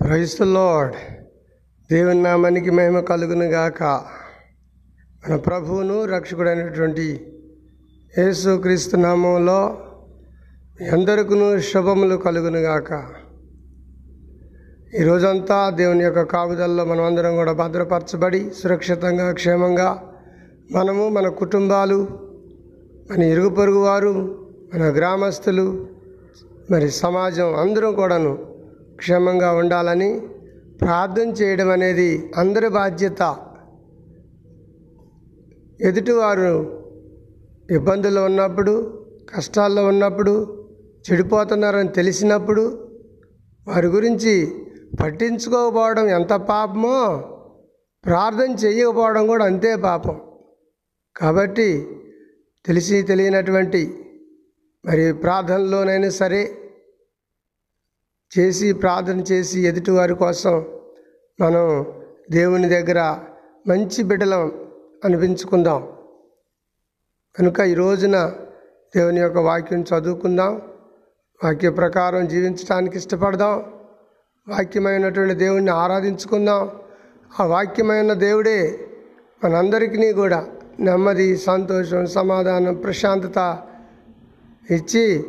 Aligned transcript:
Price 0.00 0.40
lord. 0.40 0.96
దేవుని 1.90 2.22
నామానికి 2.22 2.70
మహిమ 2.70 3.00
కలుగును 3.00 3.44
గాక. 3.44 3.82
మన 5.24 5.36
ప్రభువును 5.36 6.04
రక్షకుడైనటువంటి 6.04 7.06
యేసుక్రీస్తు 8.18 8.96
నామంలో 8.96 9.58
మీ 10.80 10.88
అందరికీ 10.88 11.60
శుభములు 11.60 12.16
కలుగును 12.16 12.58
గాక. 12.58 12.90
ఈ 15.00 15.04
రోజంతా 15.04 15.70
దేవుని 15.70 16.04
యొక్క 16.04 16.22
కాపుదల్లో 16.22 16.84
మనం 16.84 17.04
అందరం 17.04 17.36
కూడా 17.36 17.52
భద్రపరచబడి 17.52 18.50
సురక్షితంగా 18.50 19.32
క్షేమంగా 19.32 20.02
మనము 20.70 21.08
మన 21.08 21.28
కుటుంబాలు 21.28 22.08
మన 23.10 23.22
ఇరుగు 23.22 23.48
పొరుగు 23.48 23.78
వారు 23.78 24.14
మన 24.74 24.82
గ్రామస్తులు 24.82 25.88
మరి 26.70 26.90
సమాజం 26.90 27.54
అందరం 27.54 27.94
కూడాను 27.94 28.47
క్షేమంగా 28.98 29.50
ఉండాలని 29.52 30.10
ప్రార్థన 30.80 31.28
చేయడం 31.40 31.68
అనేది 31.70 32.10
అందరి 32.36 32.68
బాధ్యత. 32.68 33.22
ఎదుటివారు 35.80 36.52
ఇబ్బందుల్లో 37.70 38.22
ఉన్నప్పుడు 38.24 38.74
కష్టాల్లో 39.34 39.82
ఉన్నప్పుడు 39.86 40.34
చెడిపోతున్నారని 41.04 41.88
తెలిసినప్పుడు 41.88 42.64
వారి 43.66 43.86
గురించి 43.86 44.34
పట్టించుకోకపోవడం 45.00 46.06
ఎంత 46.08 46.32
పాపమో 46.52 46.98
ప్రార్థన 48.04 48.50
చేయకపోవడం 48.64 49.24
కూడా 49.26 49.44
అంతే 49.44 49.70
పాపం. 49.76 50.16
కాబట్టి 51.16 51.68
తెలిసి 52.64 52.96
తెలియనటువంటి 53.02 53.82
మరి 54.84 55.04
ప్రార్థనలోనైనా 55.12 56.10
సరే 56.10 56.42
చేసి 58.38 58.72
ప్రార్థన 58.72 59.20
చేసి 59.20 59.60
ఎదుటివారి 59.60 60.14
కోసం 60.14 60.66
మనం 61.40 61.86
దేవుని 62.30 62.68
దగ్గర 62.68 63.18
మంచి 63.66 64.02
బిడ్డలం 64.02 64.52
అనిపించుకుందాం. 65.04 65.88
కనుక 67.38 67.60
ఈ 67.60 67.74
రోజున 67.74 68.32
దేవుని 68.96 69.20
యొక్క 69.20 69.38
వాక్యం 69.38 69.82
చదువుకుందాం. 69.82 70.62
వాక్య 71.44 71.70
ప్రకారం 71.70 72.28
జీవించడానికి 72.28 72.96
ఇష్టపడదాం. 72.96 73.64
వాక్యమైనటువంటి 74.48 75.34
దేవుణ్ణి 75.34 75.70
ఆరాధించుకుందాం. 75.70 76.70
ఆ 77.40 77.46
వాక్యమైన 77.46 78.12
దేవుడే 78.12 78.88
మనందరికీ 79.44 80.12
కూడా 80.12 80.46
నెమ్మది 80.80 81.36
సంతోషం 81.36 82.06
సమాధానం 82.06 82.74
ప్రశాంతత 82.74 83.62
ఇచ్చి 84.70 85.24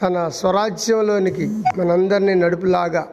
తన 0.00 0.28
స్వరాజ్యంలోనికి 0.28 1.44
మనందరినీ 1.78 2.34
నడుపులాగా. 2.34 3.08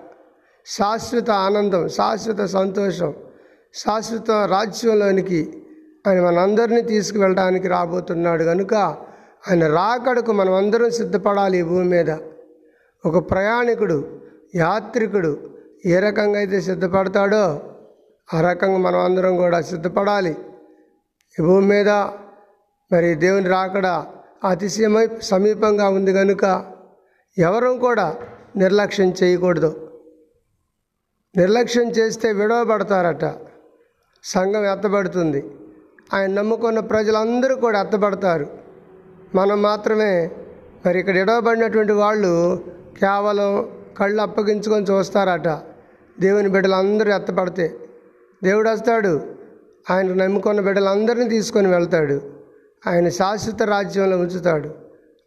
శాశ్వత 0.65 1.29
ఆనందం 1.29 1.89
శాశ్వత 1.89 2.45
సంతోషం 2.45 3.13
శాశ్వత 3.73 4.31
రాజ్యంలోనికి 4.31 5.63
ఆయన 6.07 6.19
మనందరినీ 6.21 6.81
తీసుకువెళ్ళడానికి 6.81 7.67
రాబోతున్నాడు. 7.67 8.43
కనుక 8.43 8.73
ఆయన 9.47 9.67
రాకడకు 9.67 10.31
మనం 10.31 10.53
అందరం 10.53 10.91
సిద్ధపడాలి 10.91 11.57
ఈ 11.57 11.61
భూమి 11.61 11.85
మీద. 11.85 12.11
ఒక 13.05 13.31
ప్రయాణికుడు 13.31 13.97
యాత్రికుడు 14.55 15.31
ఏ 15.85 15.99
రకంగా 15.99 16.37
అయితే 16.37 16.61
సిద్ధపడతాడో 16.61 17.43
ఆ 18.33 18.41
రకంగా 18.41 18.77
మనం 18.77 18.99
అందరం 18.99 19.37
కూడా 19.37 19.61
సిద్ధపడాలి. 19.61 20.37
ఈ 21.39 21.43
భూమి 21.43 21.67
మీద 21.67 21.89
మరి 22.91 23.15
దేవుని 23.15 23.49
రాకడ 23.49 23.87
అతిశయమై 24.43 25.07
సమీపంగా 25.21 25.89
ఉంది 25.89 26.13
కనుక 26.13 26.65
ఎవరూ 27.37 27.77
కూడా 27.77 28.15
నిర్లక్ష్యం 28.55 29.13
చేయకూడదు. 29.23 29.89
నిర్లక్ష్యం 31.37 31.89
చేస్తే 31.89 32.31
విడవబడతారట. 32.31 33.35
సంఘం 34.23 34.65
ఎత్తబడుతుంది. 34.65 35.51
ఆయన 36.13 36.31
నమ్ముకున్న 36.33 36.79
ప్రజలందరూ 36.79 37.55
కూడా 37.55 37.81
ఎత్తబడతారు. 37.81 38.47
మనం 39.35 39.61
మాత్రమే 39.61 40.31
మరి 40.85 40.99
ఇక్కడ 40.99 41.17
ఇడవబడినటువంటి 41.17 41.91
వాళ్ళు 41.91 42.63
కేవలం 42.99 43.69
కళ్ళు 43.97 44.21
అప్పగించుకొని 44.21 44.85
చూస్తారట. 44.85 45.47
దేవుని 46.19 46.49
బిడ్డలందరూ 46.49 47.15
ఎత్తపడితే 47.15 47.75
దేవుడు 48.43 48.69
వస్తాడు. 48.69 49.21
ఆయన 49.91 50.13
నమ్ముకున్న 50.13 50.61
బిడ్డలందరినీ 50.61 51.29
తీసుకొని 51.29 51.67
వెళ్తాడు. 51.67 52.38
ఆయన 52.87 53.09
శాశ్వత 53.09 53.63
రాజ్యంలో 53.63 54.17
ఉంచుతాడు. 54.17 54.69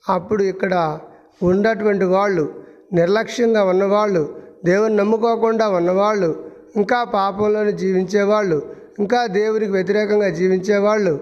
అప్పుడు 0.08 0.42
ఇక్కడ 0.42 0.98
ఉన్నటువంటి 1.42 2.04
వాళ్ళు 2.04 2.54
నిర్లక్ష్యంగా 2.92 3.64
ఉన్నవాళ్ళు 3.64 4.40
దేవుని 4.64 4.96
నమ్ముకోకుండా 4.96 5.68
ఉన్నవాళ్ళు 5.68 6.50
ఇంకా 6.76 7.04
పాపంలోనే 7.04 7.72
జీవించేవాళ్ళు 7.72 8.62
ఇంకా 8.98 9.26
దేవునికి 9.26 9.72
వ్యతిరేకంగా 9.72 10.28
జీవించేవాళ్ళు 10.28 11.20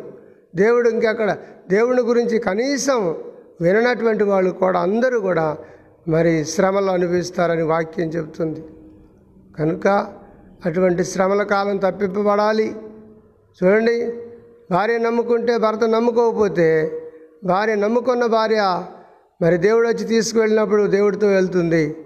దేవుడు 0.56 0.88
ఇంకెక్కడ? 0.88 1.36
దేవుని 1.70 2.02
గురించి 2.02 2.38
కనీసం 2.38 3.16
విననటువంటి 3.60 4.24
వాళ్ళు 4.24 4.50
కూడా 4.50 4.80
అందరూ 4.80 5.20
కూడా 5.20 5.56
మరి 6.08 6.44
శ్రమలు 6.44 6.90
అనుభవిస్తారని 6.90 7.62
వాక్యం 7.62 8.08
చెబుతుంది. 8.08 8.64
కనుక 9.58 9.86
అటువంటి 10.66 11.04
శ్రమల 11.04 11.42
కాలం 11.42 11.76
తప్పింపబడాలి. 11.76 12.76
చూడండి. 13.64 14.12
భార్య 14.70 14.98
నమ్ముకుంటే 14.98 15.58
భర్త 15.58 15.84
నమ్ముకోకపోతే 15.84 17.00
భార్య 17.44 17.74
నమ్ముకున్న 17.74 18.26
భార్య 18.26 18.84
మరి 19.42 19.56
దేవుడు 19.56 19.88
వచ్చి 19.88 20.04
తీసుకువెళ్ళినప్పుడు 20.04 20.86
దేవుడితో 20.86 21.26
వెళ్తుంది. 21.26 21.96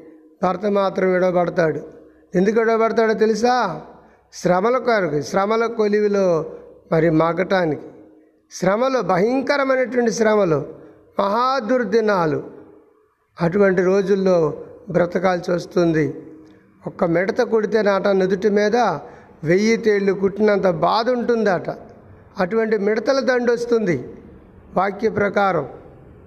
భర్త 0.45 0.67
మాత్రం 0.67 1.13
విడవబడతాడు. 1.13 1.81
ఎందుకు 2.35 2.59
విడవబడతాడో 2.59 3.13
తెలుసా? 3.13 3.81
శ్రమల 4.33 4.79
కొరకు 4.79 5.23
శ్రమల 5.23 5.67
కొలివిలో 5.67 6.53
మరి 6.93 7.11
మగటానికి 7.11 7.83
శ్రమలు 8.53 9.01
భయంకరమైనటువంటి 9.01 10.11
శ్రమలు 10.11 10.67
మహాదుర్దినాలు. 11.21 12.45
అటువంటి 13.41 13.83
రోజుల్లో 13.83 14.65
బ్రతకాల్సి 14.91 15.51
వస్తుంది. 15.53 16.15
ఒక్క 16.87 17.05
మిడత 17.05 17.43
కుడితే 17.43 17.83
నాట 17.83 18.09
నుదుటి 18.09 18.49
మీద 18.49 18.77
వెయ్యి 19.45 19.77
తేళ్ళు 19.77 20.13
కుట్టినంత 20.13 20.67
బాధ 20.67 21.11
ఉంటుందట. 21.11 21.71
అటువంటి 22.41 22.79
మిడతల 22.79 23.21
దండు 23.21 23.53
వస్తుంది. 23.53 24.09
వాక్య 24.77 25.09
ప్రకారం. 25.09 25.69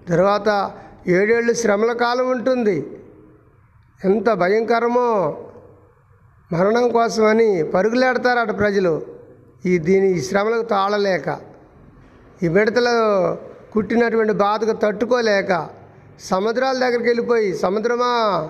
తర్వాత 0.10 0.72
ఏడేళ్ళు 1.08 1.54
శ్రమల 1.54 1.94
కాలం 1.94 2.30
ఉంటుంది. 2.30 2.88
ఎంత 4.06 4.34
భయంకరమో 4.34 5.38
మరణం 6.52 6.90
కోసమని 6.90 7.64
పరుగులేడతారట 7.64 8.58
ప్రజలు. 8.58 9.02
ఈ 9.66 9.78
దీని 9.78 10.12
ఈ 10.12 10.22
శ్రమలకు 10.22 10.62
తాళలేక. 10.62 11.40
ఈ 12.44 12.48
మిడతలు 12.48 12.94
కుట్టినటువంటి 13.72 14.34
బాధకు 14.34 14.72
తట్టుకోలేక. 14.72 15.70
సముద్రాల 16.20 16.80
దగ్గరికి 16.80 17.10
వెళ్ళిపోయి 17.10 17.56
సముద్రమా? 17.56 18.50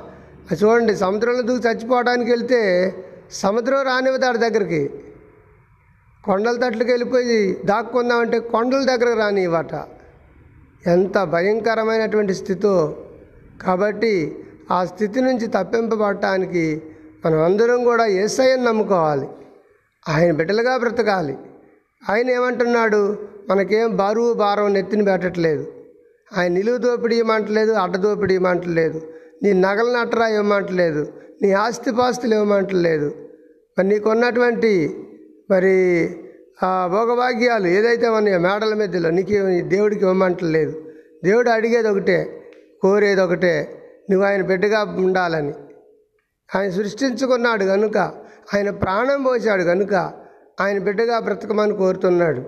చూడండి 0.63 0.95
సముద్రంలో 0.95 1.41
దూకి 1.41 1.67
చచ్చిపోవడానికి 1.67 2.31
వెళ్తే 2.31 2.61
సముద్రం 3.31 3.81
రానివ్వదాడు 3.81 4.37
దగ్గరికి. 4.37 4.89
కొండల 6.27 6.55
తట్లకి 6.63 6.91
వెళ్ళిపోయి 6.91 7.57
దాక్కుందామంటే 7.65 8.39
కొండల 8.39 8.81
దగ్గర 8.83 9.09
రానివ్వట. 9.17 9.73
ఎంత 10.87 11.17
భయంకరమైనటువంటి 11.23 12.33
స్థితో. 12.33 12.75
కాబట్టి 13.61 14.13
ఆ 14.71 14.85
స్థితి 14.85 15.19
నుంచి 15.21 15.47
తప్పింపబడటానికి 15.47 16.81
మనం 17.25 17.39
అందరం 17.43 17.79
కూడా 17.83 18.05
ఏసఐని 18.05 18.63
నమ్ముకోవాలి. 18.63 19.27
ఆయన 20.05 20.31
బిడ్డలుగా 20.31 20.77
బ్రతకాలి. 20.77 21.35
ఆయన 22.03 22.27
ఏమంటున్నాడు? 22.29 23.01
మనకేం 23.49 23.95
బరువు 23.95 24.33
భారం 24.33 24.73
నెత్తిని 24.73 25.05
పెట్టట్లేదు. 25.05 25.65
ఆయన 26.31 26.51
నిలువు 26.51 26.77
దోపిడీ 26.77 27.15
ఇవ్వమంటలేదు 27.15 27.71
అడ్డ 27.71 27.97
దోపిడీ 27.97 28.33
ఇవ్వమంటలేదు 28.33 28.99
నీ 29.43 29.49
నగల 29.53 29.87
నట్టరా 29.97 30.27
ఇవ్వమంటలేదు 30.27 31.01
నీ 31.41 31.49
ఆస్తిపాస్తులు 31.51 32.33
ఇవ్వమంటలేదు 32.33 33.09
మరి 33.77 33.87
నీకున్నటువంటి 33.87 34.71
మరి 35.51 36.09
ఆ 36.63 36.87
భోగభాగ్యాలు 36.91 37.67
ఏదైతే 37.67 38.07
ఉన్నాయో 38.07 38.39
మేడల 38.39 38.73
మధ్యలో 38.73 39.09
నీకు 39.09 39.61
దేవుడికి 39.67 40.01
ఇవ్వమంటలేదు 40.01 40.83
దేవుడు 41.23 41.49
అడిగేది 41.49 41.87
ఒకటే 41.87 42.43
కోరేది 42.81 43.21
ఒకటే 43.21 43.83
నువ్వు 44.11 44.27
ఆయన 44.27 44.41
బిడ్డగా 44.41 44.83
ఉండాలని. 44.83 45.53
ఆయన 46.55 46.69
సృష్టించుకున్నాడు 46.69 47.65
కనుక 47.65 47.97
ఆయన 48.55 48.69
ప్రాణం 48.69 49.23
పోసాడు 49.23 49.63
కనుక 49.63 50.13
ఆయన 50.61 50.79
బిడ్డగా 50.79 51.19
బ్రతకమని 51.19 51.75
కోరుతున్నాడు. 51.75 52.43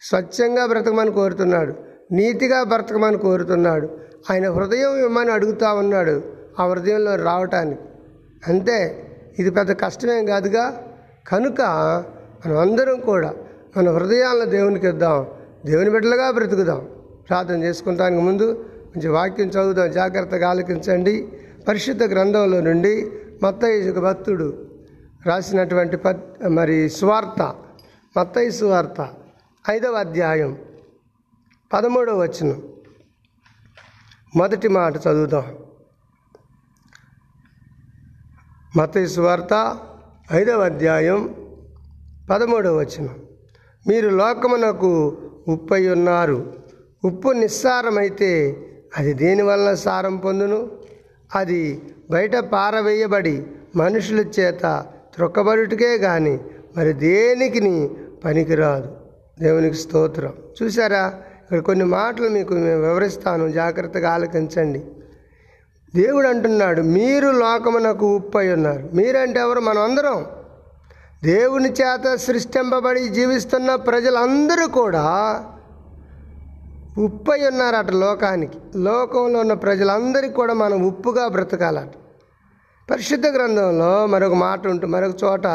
స్వచ్ఛంగా 0.00 0.66
బ్రతకమని 0.66 1.12
కోరుతున్నాడు. 1.12 1.74
నీతిగా 2.12 2.62
బ్రతకమని 2.62 3.18
కోరుతున్నాడు. 3.18 3.98
ఆయన 4.30 4.50
హృదయం 4.50 4.96
ఇవ్వమని 4.96 5.32
అడుగుతా 5.32 5.72
ఉన్నాడు 5.72 6.22
ఆ 6.60 6.66
హృదయంలో 6.66 7.16
రావటానికి. 7.16 7.82
అంతే. 8.48 9.02
ఇది 9.38 9.50
పెద్ద 9.50 9.80
కష్టమేం 9.80 10.26
కాదుగా? 10.26 10.82
కనుక 11.28 11.60
మనం 12.46 12.58
అందరం 12.58 13.00
కూడా 13.00 13.34
మన 13.76 13.90
హృదయాలను 13.90 14.44
దేవునికి 14.44 14.88
ఇద్దాం. 14.88 15.26
దేవుని 15.66 15.90
బిడ్డలుగా 15.90 16.30
బ్రతుకుదాం. 16.30 16.88
ప్రార్థన 17.28 17.62
చేసుకుంటానికి 17.62 18.22
ముందు 18.22 18.64
మంచి 18.96 19.08
వాక్యం 19.08 19.48
చదువుదాం. 19.48 19.90
జాగ్రత్తగా 19.90 20.48
ఆలకించండి. 20.48 21.28
పరిశుద్ధ 21.68 22.02
గ్రంథంలో 22.02 22.60
నుండి 22.60 23.10
మత్తయి 23.42 23.92
భక్తుడు 23.92 24.70
రాసినటువంటి 25.26 25.96
పత్ 25.96 26.48
మరి 26.48 26.90
సువార్త 26.90 27.56
మత్తయి 28.18 28.52
సువార్త 28.52 29.08
ఐదవ 29.70 29.92
అధ్యాయం 29.92 30.58
పదమూడవ 31.72 32.18
వచనం. 32.18 32.62
మొదటి 34.36 34.68
మాట 34.68 34.96
చదువుదాం. 34.96 35.56
మత్తయి 38.76 39.08
సువార్త 39.08 39.78
ఐదవ 40.32 40.60
అధ్యాయం 40.60 41.45
పదమూడవ 42.30 42.78
వచనం. 42.78 43.14
మీరు 43.88 44.08
లోకమునకు 44.08 45.18
ఉప్పై 45.48 45.88
ఉన్నారు 45.88 46.54
ఉప్పు 47.04 47.28
నిస్సారమైతే 47.28 48.56
అది 48.98 49.12
దేనివల్ల 49.12 49.74
సారం 49.74 50.16
పొందును? 50.16 50.70
అది 51.34 51.82
బయట 52.10 52.36
పారవేయబడి 52.36 53.46
మనుషుల 53.76 54.20
చేత 54.20 54.86
త్రొక్కబడుటకే 55.14 55.98
కానీ 55.98 56.40
మరి 56.76 56.92
దేనికి 56.92 57.90
పనికిరాదు. 58.24 58.96
దేవునికి 59.40 59.76
స్తోత్రం. 59.76 60.32
చూసారా 60.62 61.14
ఇక్కడ 61.42 61.58
కొన్ని 61.58 61.84
మాటలు 61.84 62.28
మీకు 62.28 62.54
మేము 62.54 62.82
వివరిస్తాను. 62.82 63.48
జాగ్రత్తగా 63.48 64.10
ఆలకించండి. 64.10 64.84
దేవుడు 65.94 66.28
అంటున్నాడు 66.28 66.82
మీరు 66.82 67.28
లోకమునకు 67.30 68.16
ఉప్పై 68.16 68.48
ఉన్నారు 68.48 68.88
మీరంటే 68.94 69.40
ఎవరు? 69.40 69.60
మనం 69.60 69.82
అందరం 69.82 70.26
దేవుని 71.24 71.72
చేత 71.72 72.14
సృష్టింపబడి 72.14 73.08
జీవిస్తున్న 73.08 73.74
ప్రజలందరూ 73.74 74.68
కూడా 74.68 75.04
ఉప్పై 76.98 77.46
ఉన్నారట 77.46 77.90
లోకానికి. 77.90 78.58
లోకంలో 78.76 79.40
ఉన్న 79.40 79.52
ప్రజలందరికీ 79.52 80.32
కూడా 80.32 80.54
మనం 80.54 80.82
ఉప్పుగా 80.82 81.28
బ్రతకాలట. 81.28 81.90
పరిశుద్ధ 82.90 83.26
గ్రంథంలో 83.26 84.06
మరొక 84.06 84.34
మాట 84.34 84.66
ఉంటుంది 84.66 84.92
మరొక 84.92 85.24
చోట 85.24 85.46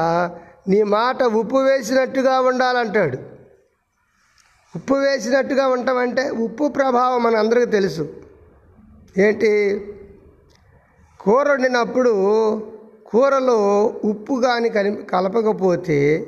నీ 0.68 0.84
మాట 0.84 1.24
ఉప్పు 1.24 1.58
వేసినట్టుగా 1.58 2.40
ఉండాలంటాడు. 2.40 3.18
ఉప్పు 4.76 4.94
వేసినట్టుగా 4.94 5.68
ఉంటామంటే 5.68 6.30
ఉప్పు 6.30 6.68
ప్రభావం 6.68 7.24
మన 7.24 7.36
అందరికీ 7.36 7.72
తెలుసు. 7.72 8.14
ఏంటి? 9.18 9.86
కూర 11.20 11.52
వండినప్పుడు 11.52 12.12
కూరలో 13.12 13.86
ఉప్పు 14.06 14.42
కానీ 14.46 14.70
కలి 14.70 14.96
కలపకపోతే 14.96 16.28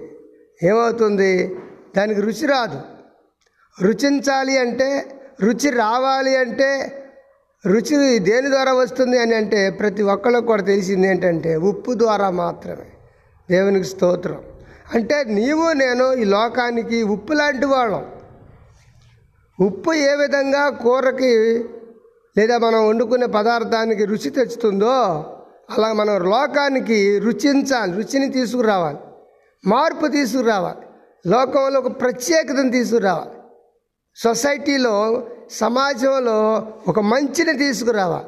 ఏమవుతుంది? 0.64 1.56
దానికి 1.98 2.22
రుచి 2.22 2.48
రాదు. 2.48 2.82
రుచించాలి 3.82 4.58
అంటే 4.58 5.20
రుచి 5.42 5.70
రావాలి 5.70 6.38
అంటే 6.38 7.00
రుచి 7.66 8.20
దేని 8.20 8.50
ద్వారా 8.50 8.74
వస్తుంది 8.74 9.20
అని 9.20 9.36
అంటే 9.36 9.70
ప్రతి 9.70 10.04
ఒక్కళ్ళకి 10.04 10.46
కూడా 10.46 10.64
తెలిసింది 10.64 11.08
ఏంటంటే 11.08 11.56
ఉప్పు 11.56 11.94
ద్వారా 11.94 12.30
మాత్రమే. 12.30 12.86
దేవునికి 13.52 13.86
స్తోత్రం. 13.86 14.44
అంటే 14.94 15.24
నీవు 15.24 15.74
నేను 15.74 16.14
ఈ 16.14 16.24
లోకానికి 16.24 17.04
ఉప్పు 17.04 17.34
లాంటి 17.34 17.66
వాళ్ళం. 17.66 18.06
ఉప్పు 19.60 19.94
ఏ 19.94 20.16
విధంగా 20.16 20.70
కూరకి 20.70 21.38
లేదా 22.38 22.58
మనం 22.58 22.88
వండుకునే 22.88 23.26
పదార్థానికి 23.26 24.06
రుచి 24.06 24.30
తెచ్చుతుందో 24.30 25.24
అలా 25.78 25.94
మనం 25.94 26.30
లోకానికి 26.30 27.20
రుచించాలి 27.20 27.94
రుచిని 27.94 28.32
తీసుకురావాలి. 28.32 28.98
మార్పు 29.66 30.08
తీసుకురావాలి. 30.08 30.88
లోకంలో 31.30 31.80
ఒక 31.80 32.02
ప్రత్యేకతను 32.02 32.72
తీసుకురావాలి. 32.72 33.32
సొసైటీలో 34.16 35.28
సమాజంలో 35.52 36.74
ఒక 36.88 37.00
మంచిని 37.00 37.58
తీసుకురావాలి. 37.58 38.28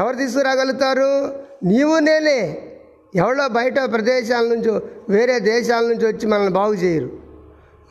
ఎవరు 0.00 0.16
తీసుకురాగలుగుతారు? 0.16 1.40
నీవు 1.64 1.98
నేనే. 1.98 2.72
ఎవరో 3.14 3.48
బయట 3.48 3.74
ప్రదేశాల 3.74 4.44
నుంచి 4.44 4.80
వేరే 5.08 5.38
దేశాల 5.38 5.86
నుంచి 5.86 6.06
వచ్చి 6.06 6.26
మనల్ని 6.26 6.52
బాగు 6.52 6.74
చేయరు. 6.74 7.10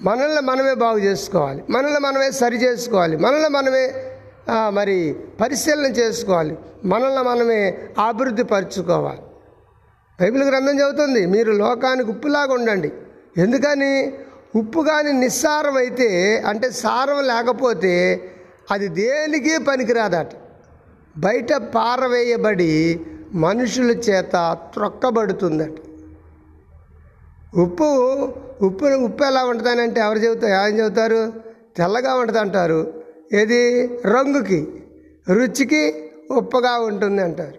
మనల్ని 0.02 0.42
మనమే 0.42 0.74
బాగు 0.74 0.98
చేసుకోవాలి. 0.98 1.64
మనల్ని 1.70 2.00
మనమే 2.00 2.32
సరి 2.32 2.58
చేసుకోవాలి. 2.58 3.18
మనల్ని 3.18 3.50
మనమే 3.50 4.12
మరి 4.50 5.16
పరిశీలన 5.42 5.86
చేసుకోవాలి. 5.86 6.58
మనల్ని 6.86 7.24
మనమే 7.24 7.78
అభివృద్ధి 8.08 8.44
పరుచుకోవాలి. 8.44 9.22
బైబిల్ 10.22 10.44
గ్రంథం 10.44 10.80
చెబుతుంది 10.80 11.26
మీరు 11.26 11.52
లోకానికి 11.52 12.10
ఉప్పులాగా 12.10 12.54
ఉండండి. 12.54 12.92
ఎందుకని? 13.38 14.14
ఉప్పు 14.56 14.80
కానీ 14.82 15.12
నిస్సారం 15.12 15.78
అయితే 15.78 16.44
అంటే 16.48 16.72
సారం 16.72 17.28
లేకపోతే 17.28 18.22
అది 18.72 18.88
దేనికి 18.88 19.58
పనికిరాదట. 19.58 20.28
బయట 21.18 21.54
పారవేయబడి 21.54 23.00
మనుషుల 23.34 23.92
చేత 23.92 24.58
త్రొక్కబడుతుందట. 24.74 25.72
ఉప్పు 27.58 27.84
ఉప్పు 28.62 28.86
ఉప్పు 28.86 29.24
ఎలా 29.24 29.44
ఉంటుందని 29.44 29.82
అంటే 29.82 30.02
ఎవరు 30.02 30.18
చెబుతారు? 30.18 30.54
ఆయన 30.54 30.80
చెబుతారు? 30.80 31.34
తెల్లగా 31.78 32.16
ఉంటుంది 32.16 32.40
అంటారు. 32.40 33.05
ఏది? 33.34 33.88
రంగుకి 34.06 34.68
రుచికి 35.30 36.12
ఉప్పగా 36.32 36.80
ఉంటుంది 36.80 37.22
అంటారు. 37.22 37.58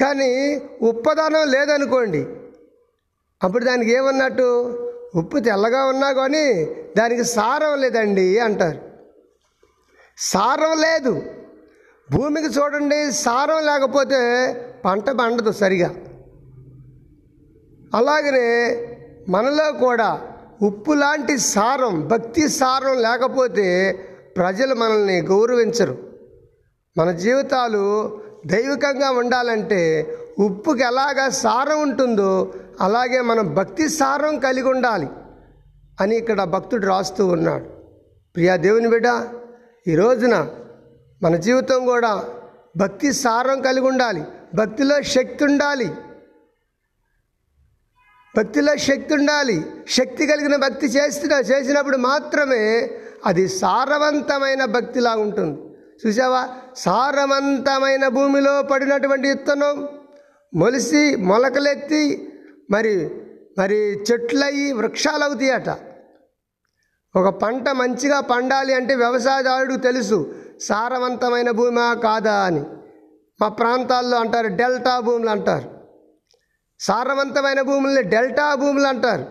కానీ 0.00 0.62
ఉప్పదనం 0.82 1.50
లేదనుకోండి 1.50 2.26
అప్పుడు 3.42 3.64
దానికి 3.64 3.90
ఏమన్నట్టు? 3.90 4.78
ఉప్పు 5.14 5.38
తెల్లగా 5.38 5.86
ఉన్నా 5.86 6.12
కానీ 6.12 6.64
దానికి 6.98 7.24
సారం 7.24 7.80
లేదండి 7.80 8.38
అంటారు. 8.38 8.78
సారం 10.18 10.80
లేదు. 10.80 11.22
భూమికి 12.10 12.46
చూడండి 12.46 13.12
సారం 13.12 13.66
లేకపోతే 13.66 14.54
పంట 14.84 15.10
పండదు 15.10 15.52
సరిగా. 15.52 15.94
అలాగనే 17.94 18.76
మనలో 19.28 19.72
కూడా 19.72 20.28
ఉప్పు 20.62 20.92
లాంటి 20.92 21.38
సారం 21.38 22.08
భక్తి 22.08 22.48
సారం 22.48 22.98
లేకపోతే 22.98 23.98
ప్రజలు 24.40 24.74
మనల్ని 24.74 25.20
గౌరవించరు. 25.20 25.98
మన 26.96 27.10
జీవితాలు 27.10 28.20
దైవికంగా 28.46 29.10
ఉండాలంటే 29.10 30.14
ఉప్పుకి 30.38 30.82
ఎలాగా 30.82 31.28
సారం 31.28 31.80
ఉంటుందో 31.80 32.54
అలాగే 32.80 33.20
మనం 33.20 33.54
భక్తి 33.54 33.88
సారం 33.88 34.38
కలిగి 34.38 34.68
ఉండాలి 34.68 35.08
అని 36.00 36.16
ఇక్కడ 36.16 36.44
భక్తుడు 36.44 36.86
రాస్తూ 36.86 37.26
ఉన్నాడు. 37.26 37.64
ప్రియా 38.34 38.56
దేవుని 38.56 38.88
బిడ్డ 38.88 39.06
ఈ 39.88 39.94
రోజున 39.94 40.48
మన 41.22 41.36
జీవితం 41.36 41.84
కూడా 41.84 42.24
భక్తి 42.76 43.12
సారం 43.12 43.60
కలిగి 43.60 43.86
ఉండాలి. 43.86 44.22
భక్తిలో 44.54 45.02
శక్తి 45.02 45.44
ఉండాలి. 45.44 45.86
భక్తిలో 48.36 48.76
శక్తి 48.76 49.14
ఉండాలి. 49.14 49.66
శక్తి 49.88 50.26
కలిగిన 50.26 50.56
భక్తి 50.56 50.86
చేస్తున్న 50.86 51.32
చేసినప్పుడు 51.32 51.96
మాత్రమే 51.96 52.90
అది 53.26 53.48
సారవంతమైన 53.48 54.64
భక్తిలా 54.64 55.16
ఉంటుంది. 55.16 55.60
చూసావా 56.06 56.48
సారవంతమైన 56.76 58.08
భూమిలో 58.08 58.62
పడినటువంటి 58.62 59.28
విత్తనం 59.28 59.88
మొలిసి 60.54 61.16
మొలకలెత్తి 61.16 62.32
మరి 62.70 63.10
మరి 63.58 63.76
చెట్లయి 64.12 64.72
వృక్షాలు 64.72 65.24
అవుతాయట 65.24 65.68
ఒక 67.16 67.28
పంట 67.28 67.68
మంచిగా 67.68 68.20
పండాలి 68.20 68.74
అంటే 68.74 68.94
వ్యవసాయదారుడు 68.94 69.74
తెలుసు 69.74 70.34
సారవంతమైన 70.60 71.50
భూమా 71.50 71.94
కాదా 71.94 72.32
అని. 72.32 72.60
మా 73.40 73.48
ప్రాంతాల్లో 73.48 74.16
అంటారు 74.16 74.46
డెల్టా 74.46 75.00
భూములు 75.00 75.30
అంటారు. 75.30 75.70
సారవంతమైన 76.80 77.60
భూముల్ని 77.60 78.02
డెల్టా 78.02 78.54
భూములు 78.54 78.86
అంటారు. 78.86 79.26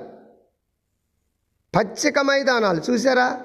పచ్చిక 1.76 2.20
మైదానాలు 2.20 2.82
చూసారా 2.92 3.42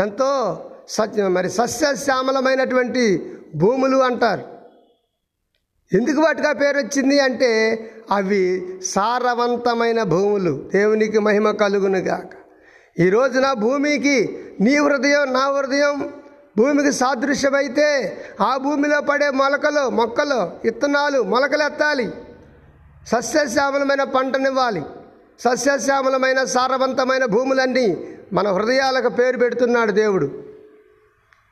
ఎంతో 0.00 0.64
సత్య 0.88 1.28
మరి 1.28 1.50
సస్యశ్యామలమైనటువంటి 1.50 3.32
భూములు 3.54 3.96
అంటారు. 3.96 4.42
ఎందుకు 5.92 6.20
వాటిగా 6.20 6.52
పేరు 6.52 6.78
వచ్చింది 6.78 7.20
అంటే 7.20 7.50
అవి 8.10 8.74
సారవంతమైన 8.84 10.02
భూములు 10.02 10.70
దేవునికి 10.74 11.18
మహిమ 11.18 11.50
కలుగునుగాక 11.50 12.30
ఈ 13.00 13.10
రోజున 13.10 13.52
భూమికి 13.52 14.44
నీ 14.60 14.76
హృదయం 14.76 15.32
నా 15.32 15.52
హృదయం 15.52 16.12
భూమికి 16.58 16.92
సాదృశ్యమైతే 16.92 18.16
ఆ 18.40 18.56
భూమిలో 18.56 19.00
పడే 19.00 19.30
మొలకలు 19.30 19.90
మొక్కలు 19.90 20.66
ఇత్తనాలు 20.66 21.22
మొలకలెత్తాలి. 21.22 22.10
సస్యశ్యామలమైన 23.08 24.04
పంటనివ్వాలి. 24.04 24.82
సస్యశ్యామలమైన 25.40 26.44
సారవంతమైన 26.44 27.24
భూములన్నీ 27.24 28.15
మన 28.32 28.48
హృదయాలకు 28.48 29.08
పేరు 29.08 29.38
పెడుతున్నాడు 29.38 29.92
దేవుడు. 29.92 30.26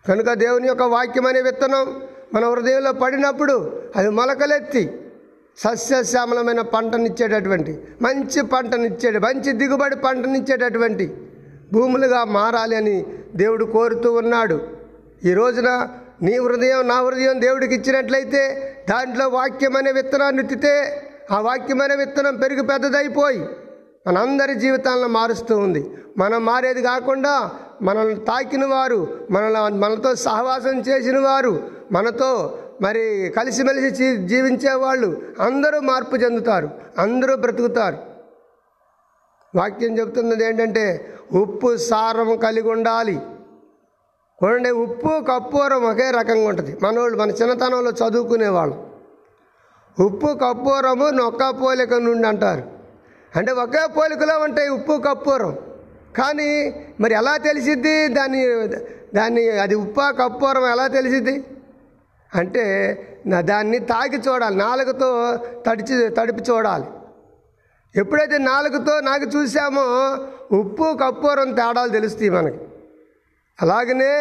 కనుక 0.09 0.33
దేవుని 0.33 0.69
యొక్క 0.69 0.83
వాక్యం 0.83 1.27
అనే 1.27 1.41
విత్తనం 1.41 2.03
మన 2.35 2.45
హృదయంలో 2.45 2.93
పడినప్పుడు 2.93 3.83
అది 3.97 4.09
మొలకలెత్తి 4.09 4.99
సస్యశ్యామలమైన 5.59 6.61
పంటనిచ్చేటటువంటి 6.61 7.79
మంచి 8.03 8.43
పంటనిచ్చేటి 8.43 9.19
మంచి 9.19 9.53
దిగుబడి 9.53 9.97
పంటనిచ్చేటటువంటి 9.97 11.15
భూములుగా 11.73 12.25
మారాలి 12.25 12.77
అని 12.77 13.07
దేవుడు 13.35 13.65
కోరుతూ 13.65 14.13
ఉన్నాడు. 14.13 14.69
ఈ 15.25 15.33
రోజున 15.33 15.89
నీ 16.23 16.39
హృదయం 16.39 16.89
నా 16.89 17.03
హృదయం 17.03 17.41
దేవుడికి 17.41 17.75
ఇచ్చినట్లయితే 17.75 18.43
దాంట్లో 18.91 19.29
వాక్యం 19.29 19.77
అనే 19.77 19.93
విత్తనాన్ని 19.93 20.43
ఎత్తితే 20.43 21.03
ఆ 21.31 21.41
వాక్యం 21.41 21.81
అనే 21.81 21.97
విత్తనం 21.97 22.37
పెరిగి 22.37 22.63
పెద్దదైపోయి 22.63 23.47
మనందరి 24.07 24.55
జీవితాలను 24.55 25.09
మారుస్తూ 25.09 25.59
ఉంది. 25.59 25.95
మనం 26.19 26.45
మారేది 26.45 26.83
కాకుండా 26.83 27.51
మనల్ని 27.83 28.15
తాకిన 28.15 28.67
వారు 28.67 29.21
మనల్ని 29.31 29.79
మనతో 29.79 30.15
సహవాసం 30.15 30.81
చేసిన 30.81 31.19
వారు 31.19 31.71
మనతో 31.93 32.59
మరి 32.83 33.33
కలిసిమెలిసి 33.37 33.91
జీ- 33.91 34.27
జీవించే 34.27 34.73
వాళ్ళు 34.73 35.23
అందరూ 35.41 35.81
మార్పు 35.81 36.17
చెందుతారు 36.17 36.71
అందరూ 36.99 37.37
బ్రతుకుతారు. 37.37 37.99
వాక్యం 39.57 39.99
చెబుతున్నది 39.99 40.45
ఏంటంటే 40.45 41.15
ఉప్పు 41.33 41.77
సారం 41.77 42.37
కలిగి 42.37 42.71
ఉండాలి. 42.71 43.21
చూడండి 44.45 44.71
ఉప్పు 44.71 45.09
కప్పూరం 45.09 45.85
ఒకే 45.85 46.11
రకంగా 46.11 46.49
ఉంటుంది. 46.49 46.77
మనోళ్ళు 46.83 47.19
మన 47.19 47.31
చిన్నతనంలో 47.31 47.91
చదువుకునేవాళ్ళు. 47.91 48.87
ఉప్పు 50.01 50.27
కప్పూరము 50.27 51.11
నొక్క 51.11 51.51
పోలిక 51.51 51.95
నుండి 51.95 52.29
అంటారు. 52.29 52.74
అంటే 53.37 53.53
ఒకే 53.63 53.83
పోలికలో 53.97 54.35
ఉంటాయి 54.39 54.69
ఉప్పు 54.69 54.95
కప్పూరం 55.07 55.53
కానీ 56.19 56.51
మరి 57.01 57.15
ఎలా 57.15 57.37
తెలిసిద్ది? 57.37 57.95
దాన్ని 58.09 58.43
దాన్ని 59.17 59.43
అది 59.65 59.75
ఉప్పా 59.75 60.07
కప్పూరం 60.11 60.65
ఎలా 60.73 60.87
తెలిసిద్ది? 60.97 61.35
అంటే 62.33 62.65
దాన్ని 63.51 63.79
తాకి 63.91 64.19
చూడాలి 64.27 64.57
నాలుగుతో 64.57 65.09
తడిచి 65.67 65.97
తడిపి 66.11 66.43
చూడాలి. 66.51 66.87
ఎప్పుడైతే 67.95 68.37
నాలుగుతో 68.51 68.95
నాకు 69.01 69.27
చూసామో 69.35 69.85
ఉప్పు 70.59 70.87
కప్పూరం 71.03 71.51
తేడాలు 71.59 71.93
తెలుస్తాయి 71.97 72.31
మనకి. 72.37 72.61
అలాగనే 73.59 74.13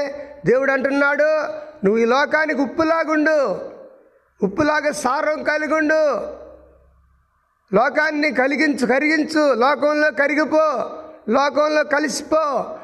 దేవుడు 0.45 0.71
అంటున్నాడు 0.71 1.29
నువ్వు 1.85 1.97
ఈ 2.03 2.05
లోకానికి 2.05 2.61
ఉప్పులాగుండు 2.61 3.37
ఉప్పులాగా 4.41 4.91
సారం 5.03 5.39
కలిగుండు 5.43 6.01
లోకాన్ని 7.73 8.29
కలిగించు 8.33 8.85
కరిగించు 8.87 9.43
లోకంలో 9.61 10.09
కరిగిపో 10.19 10.65
లోకంలో 11.29 11.81
కలిసిపో 11.93 12.43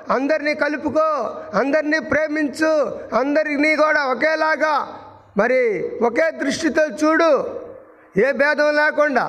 అందరినీ 0.09 0.53
కలుపుకో 0.55 1.09
అందరినీ 1.53 1.99
ప్రేమించు 2.11 2.71
అందరినీ 3.15 3.71
కూడా 3.75 4.01
ఒకేలాగా 4.05 4.75
మరి 5.37 5.59
ఒకే 6.01 6.27
దృష్టితో 6.39 6.85
చూడు 7.01 7.31
ఏ 8.17 8.29
భేదం 8.33 8.69
లేకుండా 8.75 9.25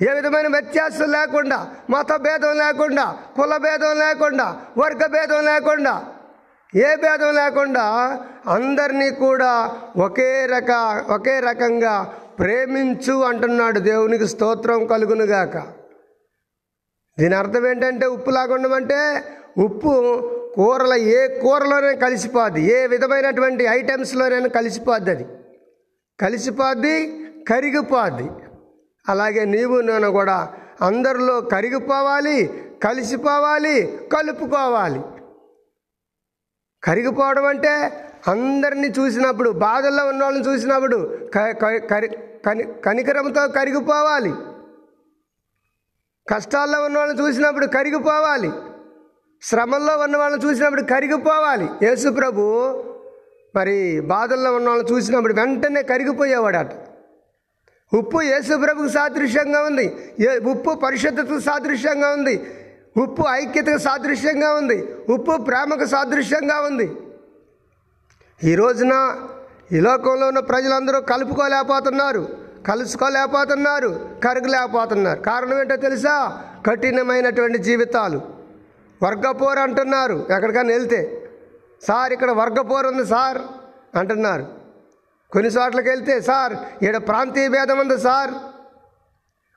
ఏ 0.00 0.10
విధమైన 0.16 0.48
వ్యత్యాసం 0.48 1.08
లేకుండా 1.10 1.58
మత 1.90 2.12
భేదం 2.22 2.54
లేకుండా 2.56 3.04
కుల 3.36 3.54
భేదం 3.58 3.92
లేకుండా 3.96 4.46
వర్గ 4.78 5.04
భేదం 5.06 5.42
లేకుండా 5.44 5.92
ఏ 6.72 6.90
భేదం 6.96 7.30
లేకుండా 7.34 7.84
అందరినీ 8.48 9.08
కూడా 9.20 9.52
ఒకే 9.98 10.30
రక 10.46 10.72
ఒకే 11.10 11.34
రకంగా 11.40 11.94
ప్రేమించు 12.40 13.12
అంటున్నాడు 13.12 13.80
దేవునికి 13.80 14.26
స్తోత్రం 14.26 14.86
కలుగునుగాక. 14.86 15.56
దీని 17.18 17.34
అర్థం 17.34 17.66
ఏంటంటే 17.66 18.06
ఉప్పు 18.06 18.30
లాగుండమంటే 18.30 19.24
ఉప్పు 19.58 19.90
కూరల 20.56 20.94
ఏ 20.94 21.40
కూరలోనే 21.40 21.96
కలిసిపోద్ది 21.96 22.62
ఏ 22.62 22.86
విధమైనటువంటి 22.86 23.64
ఐటమ్స్లోనైనా 23.64 24.48
కలిసిపోద్ది 24.48 25.10
అది. 25.10 25.26
కలిసిపోద్ది 26.20 27.24
కరిగిపోద్ది. 27.48 28.30
అలాగే 29.08 29.44
నీవు 29.44 29.80
నేను 29.80 30.10
కూడా 30.10 30.54
అందరిలో 30.82 31.40
కరిగిపోవాలి 31.40 32.64
కలిసిపోవాలి 32.84 33.98
కలుపుకోవాలి. 34.12 35.00
కరిగిపోవడం 36.84 37.46
అంటే 37.46 38.06
అందరినీ 38.28 38.88
చూసినప్పుడు 38.88 39.50
బాధల్లో 39.50 40.06
ఉన్న 40.06 40.24
వాళ్ళని 40.24 40.54
చూసినప్పుడు 40.54 41.18
క- 41.34 41.56
క- 41.64 41.86
కరి- 41.90 42.29
కని 42.46 42.64
కనికరంతో 42.86 43.48
కరిగిపోవాలి. 43.48 44.32
కష్టాల్లో 46.34 46.84
ఉన్న 46.84 46.98
వాళ్ళని 46.98 47.20
చూసినప్పుడు 47.20 47.66
కరిగిపోవాలి. 47.66 48.50
శ్రమల్లో 49.42 49.98
ఉన్న 49.98 50.16
వాళ్ళని 50.16 50.44
చూసినప్పుడు 50.44 50.82
కరిగిపోవాలి. 50.82 51.68
యేసు 51.82 52.08
ప్రభు 52.08 52.42
మరి 53.56 54.00
బాధల్లో 54.00 54.54
ఉన్న 54.54 54.68
వాళ్ళని 54.68 54.92
చూసినప్పుడు 54.92 55.34
వెంటనే 55.34 55.82
కరిగిపోయేవాడట. 55.82 56.72
ఉప్పు 57.96 58.22
యేసు 58.22 58.56
ప్రభుకు 58.56 58.88
సాదృశ్యంగా 58.88 59.62
ఉంది. 59.62 60.14
ఏ 60.20 60.38
ఉప్పు 60.38 60.74
పరిశుద్ధతకు 60.74 61.40
సాదృశ్యంగా 61.40 62.08
ఉంది. 62.08 62.50
ఉప్పు 62.96 63.24
ఐక్యతకు 63.30 63.78
సాదృశ్యంగా 63.78 64.54
ఉంది. 64.54 64.86
ఉప్పు 65.08 65.36
ప్రేమకు 65.36 65.84
సాదృశ్యంగా 65.84 66.60
ఉంది. 66.60 66.92
ఈ 68.44 68.54
రోజున 68.54 68.92
ఈ 69.72 69.80
లోకంలో 69.80 70.26
ఉన్న 70.26 70.40
ప్రజలందరూ 70.40 71.00
కలుపుకోలేకపోతున్నారు. 71.00 72.28
కలుసుకోలేకపోతున్నారు. 72.68 74.10
కరగలేకపోతున్నారు. 74.24 75.20
కారణం 75.20 75.60
ఏంటో 75.60 75.76
తెలుసా? 75.76 76.44
కఠినమైనటువంటి 76.66 77.58
జీవితాలు. 77.58 78.20
వర్గపోరు 79.02 79.58
అంటున్నారు. 79.58 80.26
ఎక్కడికైనా 80.30 80.68
వెళ్తే. 80.68 81.30
సార్ 81.88 82.12
ఇక్కడ 82.12 82.30
వర్గపోరు 82.30 82.88
ఉంది 82.88 83.06
సార్ 83.06 83.38
అంటున్నారు. 83.96 84.46
కొన్ని 85.32 85.50
చోట్లకి 85.50 85.88
వెళ్తే 85.88 86.20
సార్ 86.20 86.84
ఈడ 86.84 86.96
ప్రాంతీయ 86.96 87.48
భేదం 87.48 87.78
ఉంది 87.78 87.98
సార్. 87.98 88.30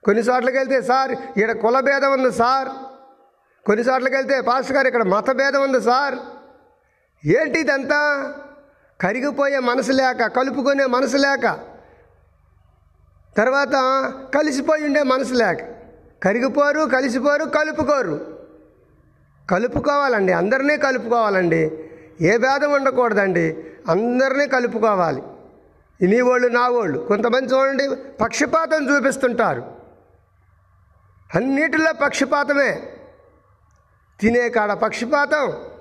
కొన్ని 0.03 0.23
చోట్లకి 0.23 0.57
వెళ్తే 0.57 0.81
సార్ 0.81 1.39
ఈడ 1.39 1.51
కుల 1.51 1.79
భేదం 1.79 2.11
ఉంది 2.11 2.31
సార్. 2.31 2.67
కొన్ని 3.65 3.85
చోట్లకి 3.85 4.15
వెళ్తే 4.15 4.41
పాస్టర్ 4.41 4.75
గారు 4.75 4.87
ఇక్కడ 4.87 5.03
మత 5.03 5.31
భేదం 5.31 5.61
ఉంది 5.61 5.81
సార్. 5.81 6.15
ఏంటి 7.27 7.59
ఇదంతా? 7.59 8.33
కరిగిపోయే 9.01 9.59
మనసు 9.59 9.91
లేక 9.91 10.27
కలుపుకునే 10.27 10.85
మనసు 10.85 11.17
లేక 11.17 11.59
తర్వాత 13.37 13.71
కలిసిపోయి 14.35 14.85
ఉండే 14.85 15.03
మనసు 15.03 15.33
లేక. 15.33 15.57
కరిగిపోరు 16.23 16.79
కలిసిపోరు 16.79 17.45
కలుపుకోరు. 17.45 18.39
కలుపుకోవాలండి 19.51 20.33
అందరినీ 20.33 20.77
కలుపుకోవాలండి. 20.77 21.89
ఏ 22.21 22.37
భేదం 22.37 22.71
ఉండకూడదండి 22.71 23.65
అందరినీ 23.89 24.47
కలుపుకోవాలి. 24.47 25.23
నీ 26.07 26.21
వాళ్ళు 26.21 26.47
నా 26.47 26.67
వాళ్ళు 26.67 26.99
కొంతమంది 26.99 27.53
చూడండి 27.53 27.95
పక్షపాతం 27.95 28.95
చూపిస్తుంటారు. 28.95 29.75
అన్నిటిలో 31.35 31.93
పక్షపాతమే. 31.93 32.89
తినే 34.19 34.49
కాడ 34.49 34.73
పక్షపాతం. 34.73 35.72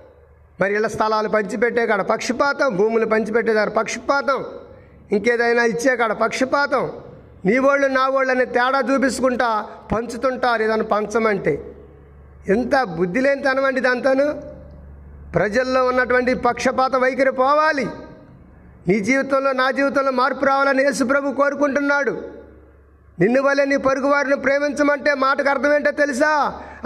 మరి 0.61 0.75
ఇళ్ళ 0.75 0.87
స్థలాలు 0.87 1.29
పంచిపెట్టే 1.29 1.87
కాడ 1.87 2.03
పక్షపాతం 2.03 2.77
భూములు 2.77 3.07
పంచిపెట్టేదారు 3.07 3.71
పక్షిపాతం 3.71 4.37
పక్షపాతం. 4.37 4.45
ఇంకేదైనా 5.13 5.65
ఇచ్చే 5.65 5.97
కాడ 5.97 6.13
పక్షపాతం. 6.13 6.91
నీ 7.45 7.59
వాళ్ళు 7.59 7.87
నా 7.87 8.09
వాళ్ళు 8.09 8.31
అనే 8.31 8.45
తేడా 8.45 8.95
చూపించుకుంటా 8.95 9.67
పంచుతుంటారు 9.93 10.63
ఏదైనా 10.63 10.83
పంచమంటే 10.83 11.75
ఎంత 12.49 12.83
బుద్ధి 12.83 13.21
లేనితనం 13.21 13.55
తనమండి 13.55 13.81
దాంతోను. 13.81 14.27
ప్రజల్లో 15.33 15.87
ఉన్నటువంటి 15.87 16.35
పక్షపాత 16.35 16.97
వైఖరి 16.97 17.33
పోవాలి. 17.33 17.87
నీ 18.89 19.01
జీవితంలో 19.01 19.53
నా 19.53 19.71
జీవితంలో 19.71 20.11
మార్పు 20.11 20.45
రావాలని 20.45 20.83
యేసుప్రభు 20.83 21.33
కోరుకుంటున్నాడు. 21.33 22.42
నిన్ను 23.23 23.43
వల్లే 23.43 23.65
నీ 23.65 23.77
పొరుగు 23.77 24.07
వారిని 24.07 24.37
ప్రేమించమంటే 24.37 25.15
మాటకు 25.15 25.49
అర్థం 25.49 25.75
ఏంటో 25.75 25.91
తెలుసా? 25.91 26.31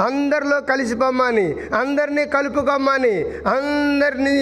అందరిలో 0.03 0.61
కలిసిపోమ్మని 0.61 1.55
అందరినీ 1.75 2.25
కలుపుకోమ్మని 2.27 3.25
అందరినీ 3.49 4.39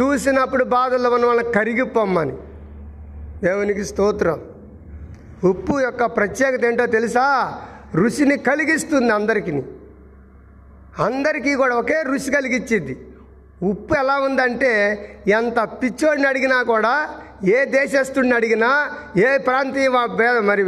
చూసినప్పుడు 0.00 0.64
బాధల్లో 0.64 1.10
ఉన్న 1.10 1.26
వాళ్ళని 1.26 1.52
కరిగిపోమ్మని 1.52 2.32
దేవునికి 3.42 3.84
స్తోత్రం. 3.84 4.38
ఉప్పు 5.44 5.80
యొక్క 5.80 6.04
ప్రత్యేకత 6.06 6.64
ఏంటో 6.64 6.86
తెలుసా? 6.86 7.26
రుచిని 7.94 8.38
కలిగిస్తుంది 8.38 9.12
అందరికీ 9.12 9.52
అందరికీ 11.02 11.54
కూడా 11.54 11.74
ఒకే 11.76 12.02
రుచి 12.06 12.30
కలిగించింది 12.30 12.94
ఉప్పు 13.62 13.94
ఎలా 13.94 14.16
ఉందంటే 14.18 14.72
ఎంత 15.28 15.58
పిచ్చోడిని 15.82 16.26
అడిగినా 16.28 16.62
కూడా 16.62 17.08
ఏ 17.48 17.64
దేశస్తుడిని 17.64 18.34
అడిగినా 18.34 18.70
ఏ 19.16 19.38
ప్రాంతీయ 19.38 19.88
వా- 19.88 20.40
మరి 20.40 20.62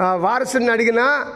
వారసుని 0.00 0.70
అడిగినా 0.70 1.32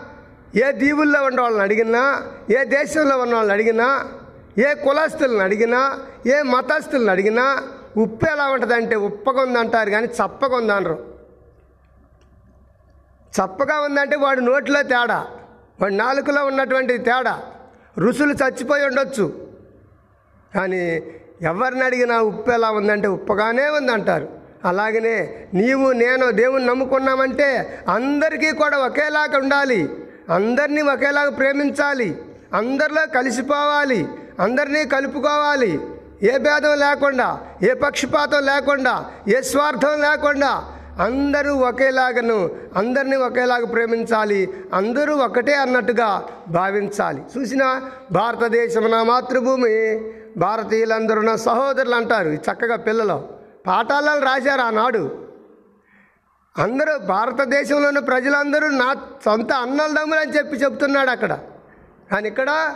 ఏ 0.55 0.73
దీవుల్లో 0.73 1.25
ఉన్న 1.25 1.41
వాళ్ళని 1.41 1.63
అడిగినా 1.63 2.23
ఏ 2.51 2.65
దేశంలో 2.65 3.19
ఉన్న 3.19 3.35
వాళ్ళని 3.35 3.53
అడిగినా 3.53 4.13
ఏ 4.59 4.75
కులస్తులను 4.75 5.39
అడిగినా 5.39 6.01
ఏ 6.27 6.43
మతస్థులను 6.43 7.11
అడిగినా 7.11 7.69
ఉప్పు 7.97 8.27
ఎలా 8.27 8.49
ఉంటుందంటే 8.49 8.97
ఉప్పగా 8.97 9.43
ఉందంటారు 9.43 9.91
కానీ 9.91 10.07
చప్పగా 10.07 10.57
ఉందనరు. 10.57 11.05
చప్పగా 13.37 13.81
ఉందంటే 13.81 14.17
వాడు 14.17 14.41
నోటిలో 14.41 14.83
తేడా 14.83 15.27
వాడి 15.81 15.97
నాలుకలో 15.97 16.47
ఉన్నటువంటి 16.47 16.99
తేడా. 16.99 17.43
రుసులు 17.99 18.33
చచ్చిపోయి 18.33 18.87
ఉండొచ్చు. 18.87 19.49
కానీ 20.55 21.03
ఎవరిని 21.43 21.85
అడిగినా 21.85 22.21
ఉప్పు 22.21 22.51
ఎలా 22.51 22.71
ఉందంటే 22.71 23.09
ఉప్పగానే 23.09 23.69
ఉందంటారు. 23.69 24.40
అలాగనే 24.65 25.47
నీవు 25.55 25.93
నేను 25.93 26.31
దేవుని 26.31 26.67
నమ్ముకున్నామంటే 26.67 27.79
అందరికీ 27.89 28.51
కూడా 28.51 28.79
ఒకేలాగా 28.79 29.39
ఉండాలి. 29.39 29.91
అందరినీ 30.31 30.83
ఒకేలాగా 30.83 31.31
ప్రేమించాలి. 31.31 32.19
అందరిలో 32.55 33.07
కలిసిపోవాలి. 33.15 34.09
అందరినీ 34.41 34.85
కలుపుకోవాలి. 34.85 35.81
ఏ 36.23 36.39
భేదం 36.39 36.79
లేకుండా 36.79 37.41
ఏ 37.63 37.75
పక్షపాతం 37.75 38.47
లేకుండా 38.47 39.05
ఏ 39.29 39.41
స్వార్థం 39.41 40.01
లేకుండా 40.01 40.65
అందరూ 41.01 41.55
ఒకేలాగను 41.55 42.51
అందరినీ 42.77 43.17
ఒకేలాగా 43.17 43.67
ప్రేమించాలి. 43.67 44.49
అందరూ 44.75 45.17
ఒకటే 45.17 45.55
అన్నట్టుగా 45.55 46.25
భావించాలి. 46.49 47.23
చూసిన 47.39 47.81
భారతదేశం 48.13 48.91
నా 48.91 49.03
మాతృభూమి 49.03 50.01
భారతీయులందరూ 50.37 51.23
నా 51.23 51.37
సహోదరులు 51.37 51.95
అంటారు 51.95 52.29
చక్కగా 52.29 52.77
పిల్లలు. 52.77 53.40
పాఠాలను 53.67 54.25
రాశారు 54.25 54.61
ఆనాడు. 54.61 55.27
అందరూ 56.59 56.99
భారతదేశంలోని 56.99 58.01
ప్రజలందరూ 58.01 58.69
నా 58.69 58.95
సొంత 59.25 59.53
అన్నలదమ్ములు 59.53 60.21
అని 60.21 60.33
చెప్పి 60.33 60.57
చెప్తున్నాడు 60.57 61.11
అక్కడ. 61.11 61.39
కానీ 62.11 62.29
ఇక్కడ 62.29 62.75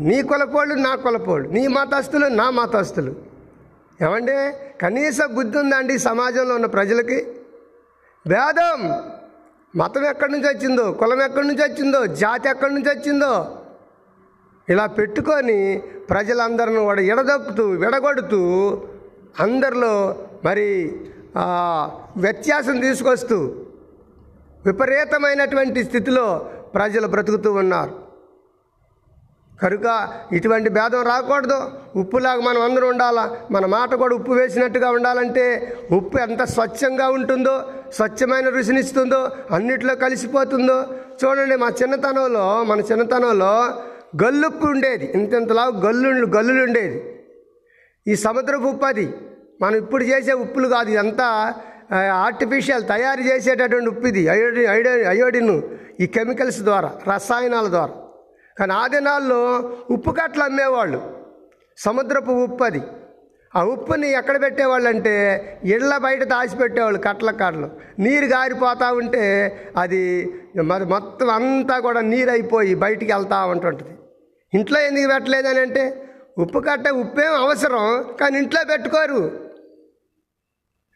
నీ 0.00 0.22
కులపోళ్ళు 0.22 0.74
నా 0.74 0.94
కులపోళ్ళు 0.94 1.48
నీ 1.48 1.66
మతస్థులు 1.66 2.26
నా 2.26 2.50
మతస్థులు. 2.50 3.14
ఏమండి? 4.02 4.52
కనీస 4.82 5.18
బుద్ధి 5.22 5.58
ఉందండి 5.58 5.98
సమాజంలో 5.98 6.54
ఉన్న 6.54 6.66
ప్రజలకి. 6.66 7.40
భేదం. 8.26 9.02
మతం 9.76 10.04
ఎక్కడి 10.06 10.32
నుంచి 10.32 10.48
వచ్చిందో 10.48 10.92
కులం 10.92 11.22
ఎక్కడి 11.22 11.48
నుంచి 11.48 11.62
వచ్చిందో 11.62 12.06
జాతి 12.06 12.48
ఎక్కడి 12.48 12.74
నుంచి 12.74 12.98
వచ్చిందో 12.98 13.62
ఇలా 14.68 14.86
పెట్టుకొని 14.86 15.82
ప్రజలందరిని 16.10 16.78
కూడా 16.78 17.02
ఎడదొక్కుతూ 17.02 17.68
విడగొడుతూ 17.68 18.42
అందరిలో 19.40 20.16
మరి 20.44 21.00
వ్యత్యాసం 22.16 22.80
తీసుకొస్తూ 22.80 23.54
విపరీతమైనటువంటి 24.66 25.84
స్థితిలో 25.84 26.50
ప్రజలు 26.74 27.06
బ్రతుకుతూ 27.06 27.52
ఉన్నారు. 27.52 28.06
కనుక 29.62 30.08
ఇటువంటి 30.32 30.70
భేదం 30.70 31.02
రాకూడదు. 31.02 31.58
ఉప్పులాగా 31.96 32.40
మనం 32.40 32.62
అందరూ 32.62 32.88
ఉండాలా? 32.88 33.36
మన 33.50 33.66
మాట 33.66 33.94
కూడా 33.94 34.14
ఉప్పు 34.14 34.32
వేసినట్టుగా 34.32 34.90
ఉండాలంటే 34.90 35.44
ఉప్పు 35.92 36.18
ఎంత 36.18 36.42
స్వచ్ఛంగా 36.44 37.08
ఉంటుందో 37.08 37.72
స్వచ్ఛమైన 37.92 38.48
రుచినిస్తుందో 38.48 39.30
అన్నిట్లో 39.50 39.94
కలిసిపోతుందో. 39.94 40.86
చూడండి 41.24 41.56
మా 41.56 41.68
చిన్నతనంలో 41.82 42.64
మన 42.64 42.80
చిన్నతనంలో 42.80 43.52
గల్లుప్పు 44.24 44.66
ఉండేది. 44.66 45.04
ఇంతలా 45.04 45.66
గల్లు 45.66 46.26
గల్లులు 46.26 46.62
ఉండేది. 46.62 47.15
ఈ 48.06 48.14
సముద్రపు 48.24 48.66
ఉప్పు 48.72 48.86
అది 48.92 49.06
మనం 49.62 49.76
ఇప్పుడు 49.82 50.04
చేసే 50.10 50.32
ఉప్పులు 50.44 50.68
కాదు 50.74 50.90
ఇదంతా 50.94 51.28
ఆర్టిఫిషియల్ 52.26 52.84
తయారు 52.92 53.22
చేసేటటువంటి 53.28 53.88
ఉప్పు 53.92 54.06
ఇది 54.12 54.22
అయోడిన్ 54.32 54.68
అయోడిన్ 54.72 55.06
అయోడిన్ 55.12 55.54
ఈ 56.02 56.06
కెమికల్స్ 56.16 56.60
ద్వారా 56.68 56.90
రసాయనాల 57.10 57.66
ద్వారా. 57.76 57.94
కానీ 58.56 58.72
ఆ 58.80 58.84
దినాల్లో 58.94 59.40
ఉప్పు 59.94 60.10
కట్టలు 60.18 60.44
అమ్మేవాళ్ళు 60.48 61.00
సముద్రపు 61.78 62.32
ఉప్పు 62.44 62.64
అది 62.68 62.82
ఆ 63.54 63.60
ఉప్పుని 63.72 64.08
ఎక్కడ 64.20 64.36
పెట్టేవాళ్ళు 64.44 64.88
అంటే 64.88 65.12
ఇళ్ళ 65.74 65.90
బయట 66.06 66.22
దాచిపెట్టేవాళ్ళు 66.32 66.98
కట్టల 67.06 67.30
కట్టలు 67.42 67.68
నీరు 68.04 68.26
గారిపోతూ 68.34 68.88
ఉంటే 69.00 69.22
అది 69.82 70.00
మరి 70.70 70.84
మొత్తం 70.94 71.30
అంతా 71.36 71.76
కూడా 71.86 72.00
నీరు 72.12 72.30
అయిపోయి 72.30 72.74
బయటికి 72.84 73.10
వెళ్తూ 73.12 73.38
ఉంటుంటుంది. 73.54 73.94
ఇంట్లో 74.52 74.80
ఎందుకు 74.88 75.08
పెట్టలేదని 75.12 75.60
అంటే 75.66 75.84
ఉప్పు 76.38 76.58
కట్ట 76.58 76.86
ఉప్పేం 77.02 77.34
అవసరం 77.34 77.84
కానీ 78.20 78.36
ఇంట్లో 78.38 78.62
పెట్టుకోరు. 78.70 79.20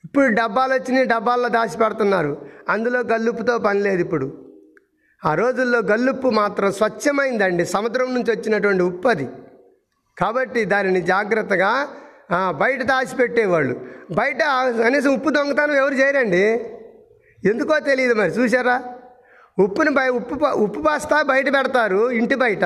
ఇప్పుడు 0.05 0.27
డబ్బాలు 0.41 0.73
వచ్చినాయి 0.75 1.07
డబ్బాల్లో 1.13 1.49
దాచి 1.49 1.77
పెడుతున్నారు. 1.83 2.33
అందులో 2.69 3.01
గల్లుప్పుతో 3.13 3.55
పని 3.67 3.81
లేదు 3.87 4.01
ఇప్పుడు. 4.07 4.27
ఆ 5.23 5.35
రోజుల్లో 5.35 5.79
గల్లుప్పు 5.91 6.29
మాత్రం 6.41 6.73
స్వచ్ఛమైందండి. 6.73 7.65
సముద్రం 7.75 8.09
నుంచి 8.15 8.31
వచ్చినటువంటి 8.37 8.83
ఉప్పు 8.83 9.09
అది. 9.09 9.27
కాబట్టి 10.19 10.61
దానిని 10.73 11.01
జాగ్రత్తగా 11.13 11.73
బయట 12.63 12.81
దాచిపెట్టేవాళ్ళు 12.91 13.75
బయట 14.19 14.43
కనీసం 14.83 15.11
ఉప్పు 15.15 15.31
దొంగతనం 15.37 15.77
ఎవరు 15.83 15.95
చేయరండి? 15.95 16.45
ఎందుకో 17.51 17.79
తెలియదు 17.89 18.15
మరి 18.21 18.33
చూసారా 18.39 18.77
ఉప్పుని 19.65 19.91
బయ 19.91 20.09
ఉప్పు 20.19 20.35
ఉప్పు 20.65 20.81
బస్తా 20.81 21.19
బయట 21.23 21.49
పెడతారు 21.57 22.03
ఇంటి 22.19 22.35
బయట 22.35 22.65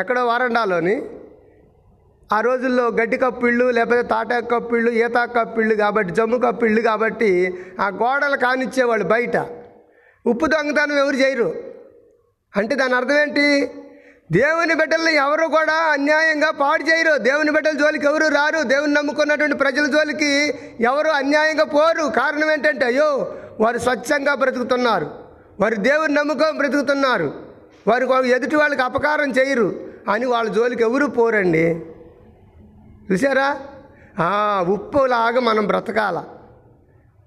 ఎక్కడో 0.00 0.22
వరండాలోని. 0.26 0.96
ఆ 2.32 2.40
రోజుల్లో 2.40 2.86
గడ్డి 2.88 3.16
కప్పిళ్ళు 3.16 3.70
లేకపోతే 3.70 4.02
తాటాకు 4.02 4.46
కప్పిళ్ళు 4.46 4.90
ఈతా 4.90 5.24
కప్పిళ్ళు 5.24 5.74
కాబట్టి 5.74 6.14
జమ్ము 6.14 6.38
కప్పిళ్ళు 6.38 6.80
కాబట్టి 6.80 7.54
ఆ 7.80 7.88
గోడలు 7.88 8.36
కానిచ్చేవాళ్ళు 8.36 9.06
బయట. 9.06 9.36
ఉప్పు 10.26 10.46
దొంగతనం 10.46 10.98
ఎవరు 10.98 11.16
చేయరు. 11.16 11.54
అంటే 12.56 12.74
దాని 12.74 12.94
అర్థం 12.94 13.18
ఏంటి? 13.18 13.70
దేవుని 14.32 14.74
బిడ్డల్ని 14.74 15.14
ఎవరు 15.14 15.46
కూడా 15.46 15.72
అన్యాయంగా 15.72 16.50
పాడు 16.50 16.82
చేయరు. 16.82 17.18
దేవుని 17.18 17.50
బిడ్డల 17.50 17.70
జోలికి 17.70 18.06
ఎవరు 18.06 18.26
రారు. 18.26 18.62
దేవుని 18.62 18.94
నమ్ముకున్నటువంటి 18.94 19.56
ప్రజల 19.56 19.86
జోలికి 19.86 20.54
ఎవరు 20.80 21.08
అన్యాయంగా 21.08 21.64
పోరు. 21.64 22.10
కారణం 22.10 22.52
ఏంటంటే 22.52 22.86
అయ్యో 22.86 23.34
వారు 23.60 23.78
స్వచ్ఛంగా 23.78 24.34
బ్రతుకుతున్నారు. 24.34 25.10
వారు 25.60 25.74
దేవుని 25.74 26.14
నమ్ముకొని 26.14 26.58
బ్రతుకుతున్నారు. 26.58 27.32
వారు 27.86 28.06
వారు 28.06 28.24
ఎదుటి 28.24 28.56
వాళ్ళకి 28.56 28.82
అపకారం 28.82 29.30
చేయరు. 29.30 29.80
అని 30.08 30.26
వాళ్ళ 30.26 30.50
జోలికి 30.50 30.82
ఎవరు 30.82 31.06
పోరండి? 31.06 31.86
చూసారా 33.12 33.48
ఉప్పులాగా 34.72 35.40
మనం 35.40 35.64
బ్రతకాల. 35.66 36.18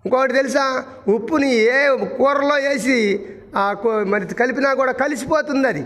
ఇంకోటి 0.06 0.34
తెలుసా? 0.34 0.66
ఉప్పుని 1.13 1.50
ఏ 1.54 1.80
కూరలో 2.18 2.56
వేసి 2.56 2.98
ఆ 3.56 3.63
మరి 4.12 4.36
కలిపినా 4.42 4.74
కూడా 4.74 4.94
కలిసిపోతుంది 5.02 5.68
అది 5.68 5.84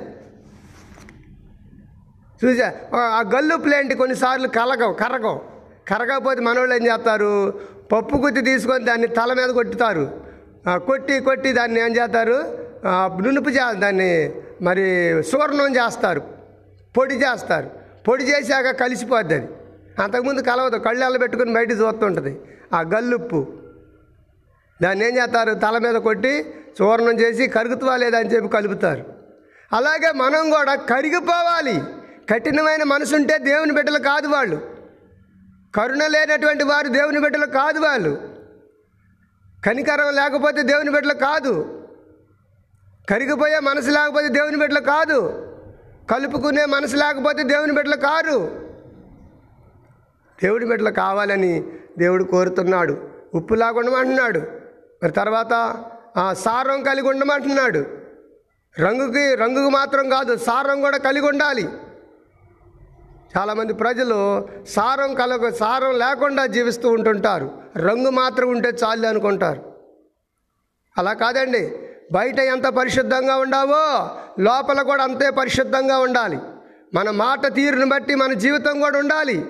చూసా 2.42 2.68
ఆ 2.96 3.22
గల్లు 3.36 3.56
ప్లేంటి 3.56 3.96
కొన్నిసార్లు 3.96 4.48
కలగవు 4.48 4.94
కరగవు. 4.94 5.42
కరగకపోతే 5.90 6.42
మనోళ్ళు 6.42 6.76
ఏం 6.76 6.84
చేస్తారు? 6.88 7.34
పప్పు 7.92 8.16
గుత్తి 8.24 8.42
తీసుకొని 8.42 8.84
దాన్ని 8.86 9.08
తల 9.08 9.34
మీద 9.34 9.50
కొట్టుతారు. 9.50 10.06
కొట్టి 10.88 11.20
కొట్టి 11.20 11.50
దాన్ని 11.54 11.80
ఏం 11.86 11.92
చేస్తారు? 11.98 12.38
నునుపు 13.24 13.50
చే 13.50 13.64
దాన్ని 13.80 14.12
మరి 14.62 14.86
సూర్ణం 15.32 15.76
చేస్తారు. 15.76 16.22
పొడి 16.98 17.16
చేస్తారు. 17.24 17.70
పొడి 18.08 18.24
చేశాక 18.24 18.70
కలిసిపోద్ది 18.82 19.36
అది 19.36 19.48
అంతకుముందు 20.00 20.42
కలవదు 20.42 20.78
కళ్ళు 20.78 21.18
పెట్టుకుని 21.18 21.54
బయట 21.54 21.72
చూస్తుంటుంది. 21.72 22.42
ఆ 22.74 22.82
గల్లుప్పు. 22.82 23.54
దాన్ని 24.82 25.08
ఏం 25.08 25.18
చేస్తారు? 25.18 25.54
తల 25.54 25.78
మీద 25.78 25.96
కొట్టి 25.96 26.54
చూర్ణం 26.82 27.20
చేసి 27.20 27.48
కరుగుతువా 27.48 27.98
లేదా 27.98 28.20
అని 28.20 28.30
చెప్పి 28.30 28.50
కలుపుతారు. 28.50 29.06
అలాగే 29.74 30.12
మనం 30.12 30.50
కూడా 30.50 30.76
కరిగిపోవాలి. 30.76 31.84
కఠినమైన 32.34 32.84
మనసు 32.84 33.16
ఉంటే 33.16 33.38
దేవుని 33.38 33.72
బిడ్డలు 33.72 34.00
కాదు 34.00 34.28
వాళ్ళు. 34.28 34.70
కరుణ 35.76 36.08
లేనటువంటి 36.08 36.64
వారు 36.64 36.88
దేవుని 36.88 37.20
బిడ్డలు 37.20 37.46
కాదు 37.46 37.80
వాళ్ళు. 37.80 38.30
కనికరం 39.66 40.16
లేకపోతే 40.16 40.64
దేవుని 40.64 40.92
బిడ్డలు 40.92 41.14
కాదు. 41.14 41.84
కరిగిపోయే 43.10 43.60
మనసు 43.60 43.90
లేకపోతే 43.90 44.28
దేవుని 44.28 44.58
బిడ్డలు 44.58 44.80
కాదు. 44.80 45.48
కలుపుకునే 46.12 46.66
మనసు 46.66 46.96
లేకపోతే 46.96 47.44
దేవుని 47.44 47.74
బిడ్డలు 47.74 47.96
కారు. 47.96 48.71
దేవుడి 50.44 50.66
బిడ్డలు 50.66 50.90
కావాలని 50.90 51.64
దేవుడు 51.98 52.24
కోరుతున్నాడు. 52.24 52.98
ఉప్పులాగా 53.34 53.80
ఉండమంటున్నాడు 53.80 54.40
మరి 55.04 55.12
తర్వాత 55.12 55.84
సారం 56.34 56.84
కలిగి 56.84 57.10
ఉండమంటున్నాడు. 57.10 57.86
రంగుకి 58.80 59.36
రంగుకు 59.36 59.70
మాత్రం 59.70 60.10
కాదు 60.10 60.38
సారం 60.38 60.82
కూడా 60.82 60.98
కలిగి 60.98 61.28
ఉండాలి. 61.28 61.70
చాలామంది 63.38 63.74
ప్రజలు 63.74 64.48
సారం 64.70 65.14
కలగ 65.14 65.50
సారం 65.50 65.98
లేకుండా 65.98 66.46
జీవిస్తూ 66.46 66.90
ఉంటుంటారు. 66.90 67.52
రంగు 67.78 68.10
మాత్రం 68.10 68.50
ఉంటే 68.50 68.70
చాలు 68.70 69.08
అనుకుంటారు. 69.08 69.76
అలా 70.98 71.14
కాదండి. 71.14 71.80
బయట 72.12 72.40
ఎంత 72.40 72.68
పరిశుద్ధంగా 72.68 73.38
ఉండావో 73.38 74.10
లోపల 74.40 74.82
కూడా 74.82 75.04
అంతే 75.04 75.30
పరిశుద్ధంగా 75.30 76.00
ఉండాలి. 76.00 76.40
మన 76.94 77.10
మాట 77.10 77.54
తీరును 77.54 77.90
బట్టి 77.90 78.16
మన 78.16 78.34
జీవితం 78.34 78.82
కూడా 78.82 79.00
ఉండాలి. 79.00 79.46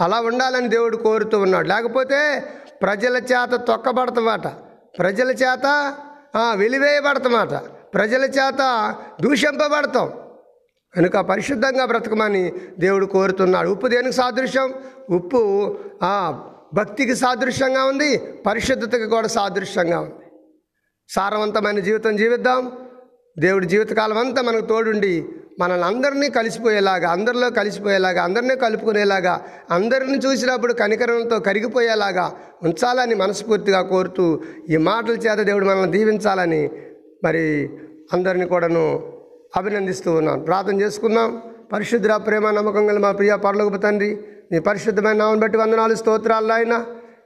అలా 0.00 0.20
ఉండాలని 0.20 0.68
దేవుడు 0.68 0.96
కోరుతూ 0.96 1.38
ఉన్నాడు. 1.38 1.68
లేకపోతే 1.68 2.44
ప్రజల 2.82 3.16
చేత 3.16 3.56
తొక్కబడతమాట. 3.56 4.46
ప్రజల 4.98 5.30
చేత 5.30 5.94
వెలివేయబడతమాట. 6.54 7.54
ప్రజల 7.94 8.24
చేత 8.24 8.94
దూషింపబడతాం. 9.20 10.10
కనుక 10.96 11.16
పరిశుద్ధంగా 11.16 11.84
బ్రతకమని 11.84 12.52
దేవుడు 12.78 13.06
కోరుతున్నాడు. 13.06 13.68
ఉప్పు 13.68 13.86
దేనికి 13.86 14.12
సాదృశ్యం? 14.12 14.74
ఉప్పు 15.10 15.76
భక్తికి 16.74 17.16
సాదృశ్యంగా 17.16 17.84
ఉంది 17.84 18.16
పరిశుద్ధతకి 18.18 19.06
కూడా 19.06 19.28
సాదృశ్యంగా 19.28 20.00
ఉంది. 20.00 20.14
సారవంతమైన 21.08 21.80
జీవితం 21.80 22.16
జీవిద్దాం. 22.16 22.72
దేవుడి 23.38 23.66
జీవితకాలం 23.66 24.18
అంతా 24.18 24.42
మనకు 24.42 24.66
తోడుండి 24.66 25.28
మనల్ని 25.60 25.86
అందరినీ 25.86 26.28
కలిసిపోయేలాగా 26.28 27.10
అందరిలో 27.10 27.50
కలిసిపోయేలాగా 27.50 28.22
అందరినీ 28.22 28.56
కలుపుకునేలాగా 28.56 29.34
అందరిని 29.70 30.18
చూసినప్పుడు 30.18 30.72
కనికరంతో 30.72 31.38
కరిగిపోయేలాగా 31.38 32.26
ఉంచాలని 32.64 33.14
మనస్ఫూర్తిగా 33.14 33.82
కోరుతూ 33.82 34.26
ఈ 34.70 34.76
మాటల 34.76 35.12
చేత 35.12 35.38
దేవుడు 35.38 35.64
మనల్ని 35.64 35.92
దీవించాలని 35.92 36.70
మరి 37.24 37.70
అందరిని 38.12 38.46
కూడాను 38.46 38.84
అభినందిస్తూ 39.56 40.10
ఉన్నాను. 40.12 40.40
ప్రార్థన 40.42 40.80
చేసుకుందాం. 40.80 41.42
పరిశుద్ధ 41.72 42.06
ప్రేమ 42.26 42.50
నమ్మకం 42.50 42.90
గల 42.90 42.98
మా 42.98 43.12
ప్రియ 43.12 43.32
పరలోకపు 43.36 43.76
తండ్రి 43.76 44.10
నీ 44.52 44.58
పరిశుద్ధమైన 44.58 45.16
నామం 45.16 45.38
బట్టి 45.38 45.56
వందనాలు 45.58 45.94
స్తోత్రాలు 45.94 46.52
ఆయన 46.52 46.74